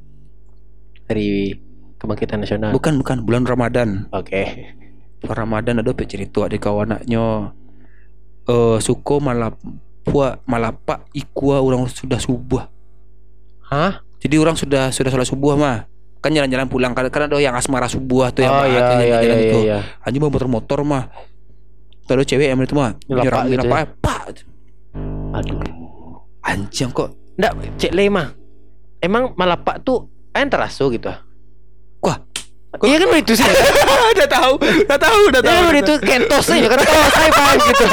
[1.06, 1.56] Dari
[1.96, 2.70] Kebangkitan Nasional.
[2.70, 4.76] Bukan bukan Bulan Ramadan Oke.
[5.18, 7.56] Bulan Ramadan ada pe cerita adik kawanaknya
[8.46, 9.58] eh Suko malap
[10.06, 12.62] Pua malapak ikua orang sudah subuh
[13.66, 14.06] Hah?
[14.22, 15.90] Jadi orang sudah sudah sholat subuh mah
[16.22, 19.18] kan jalan-jalan pulang kan kan ada yang asmara subuh tuh yang Oh iya iya iya
[19.22, 19.60] jalan-jalan itu.
[19.70, 19.80] iya.
[20.02, 21.04] anjing bawa motor-motor mah
[22.10, 23.86] ada cewek yang itu mah nyerang gitu ya?
[24.02, 24.22] pak
[25.38, 25.62] Aduh.
[26.42, 28.28] anjing kok Nggak, Cek Le mah.
[29.04, 31.12] Emang malapak tuh kan terasu gitu.
[32.80, 32.86] Wah.
[32.88, 33.46] Iya kan itu sih.
[34.16, 37.86] udah tahu udah tahu udah Iya kan itu kentos aja kan kentos saya gitu.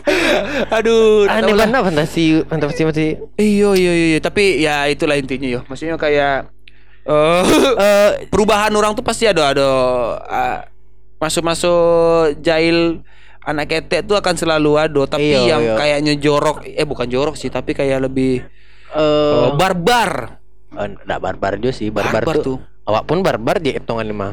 [0.76, 3.08] aduh Aneh tahu mana fantasi fantasi masih
[3.38, 6.50] iya iya iya tapi ya itulah intinya yo maksudnya kayak
[7.06, 7.42] eh
[7.78, 9.68] eh perubahan orang tuh pasti ada ada
[10.26, 10.58] ah,
[11.22, 13.02] masuk-masuk jahil
[13.42, 15.74] anak ketek tuh akan selalu ada tapi Iya, yang iya.
[15.78, 18.42] kayaknya jorok eh bukan jorok sih tapi kayak lebih
[18.94, 20.38] eh eh, barbar
[20.78, 22.44] eh, nggak barbar juga sih, barbar, barbar tuh.
[22.46, 24.28] tuh Awak pun barbar dia hitungan lima.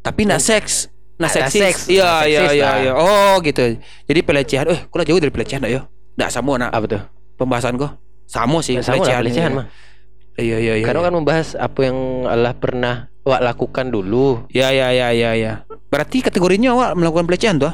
[0.00, 0.88] tapi nak seks.
[1.16, 1.60] Nah seksis.
[1.60, 2.92] seks, iya iya iya iya.
[2.94, 3.76] Oh gitu.
[4.06, 4.64] Jadi pelecehan.
[4.66, 5.84] Eh kok jauh dari pelecehan dah yo?
[6.16, 6.70] Nggak sama nak?
[6.70, 7.02] Apa tuh?
[7.34, 9.56] pembahasan kok sama sih Sama lah pelecehan.
[9.56, 9.66] mah.
[10.36, 11.06] iya iya iya Karena iya.
[11.08, 14.44] kan membahas apa yang Allah pernah awak lakukan dulu.
[14.48, 15.52] ya ya ya ya ya
[15.88, 17.72] berarti kategorinya awak melakukan pelecehan tuh?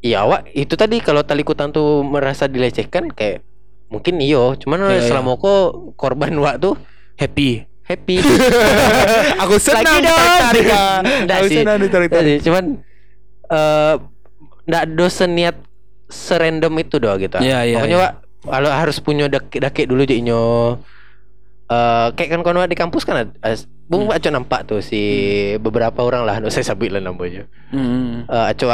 [0.00, 3.44] Iya awak itu tadi kalau tali kutang tuh merasa dilecehkan kayak
[3.92, 5.04] mungkin iyo, cuman Iya, iya.
[5.04, 6.80] selama kok korban wak tuh
[7.20, 8.16] happy happy.
[9.42, 10.12] aku senang Lagi dong.
[10.12, 10.64] ditarik-tarik.
[11.24, 11.56] Nggak aku sih.
[11.58, 12.64] senang ditarik-tarik Tadi, cuman
[13.48, 13.94] eh
[14.68, 15.56] nggak dosen niat
[16.06, 17.40] serandom itu doang gitu.
[17.40, 18.12] Iya, iya, Pokoknya wak
[18.44, 20.40] kalau harus punya daki daki dulu jadinya
[21.68, 24.20] eh kayak kan kalau di kampus kan as- Bung Hmm.
[24.20, 25.00] Aco nampak tuh si
[25.64, 27.48] beberapa orang lah, nggak saya sebut lah namanya.
[27.72, 28.28] Hmm.
[28.28, 28.68] Eh Aco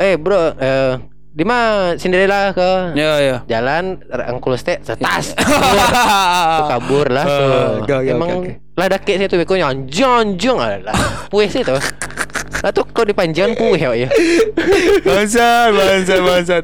[0.00, 0.96] eh bro, eh
[1.38, 3.36] di mana Cinderella ke Ya ya.
[3.46, 5.38] jalan angkul stek setas
[6.70, 7.26] kabur lah
[7.78, 8.74] oke, Emang oke, oke.
[8.74, 10.98] lah dakik saya tuh bekonya anjong anjong lah.
[11.30, 11.78] Puih sih tuh.
[12.58, 14.08] Tuh kau dipanjang puih ya.
[15.08, 16.62] Bangsat, bangsat, bangsat.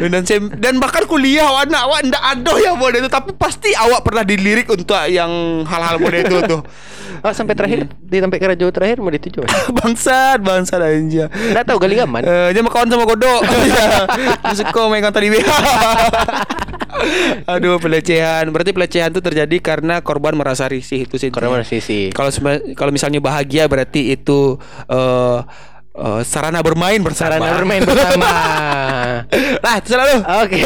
[0.00, 3.72] Dan sem- dan bahkan kuliah awak anak awak ndak ada yang model itu tapi pasti
[3.72, 6.62] awak pernah dilirik untuk yang hal-hal model itu tuh.
[7.20, 9.44] Oh, sampai terakhir di sampai ke raja terakhir mau dituju.
[9.80, 11.28] bangsat, bangsat aja.
[11.28, 12.22] Enggak tahu gali gaman.
[12.24, 13.40] Eh, dia mau kawan sama kodok.
[14.40, 15.28] Masuk kau main tadi
[17.56, 18.48] Aduh pelecehan.
[18.50, 21.30] Berarti pelecehan itu terjadi karena korban merasa risih itu sih.
[21.32, 22.10] Karena mana sisi.
[22.14, 24.58] Kalau misalnya bahagia berarti itu
[24.90, 25.40] eh
[25.96, 27.38] eh, sarana bermain bersama.
[27.38, 28.30] Sarana bermain bersama.
[29.60, 30.16] Nah, itu selalu.
[30.42, 30.58] Oke.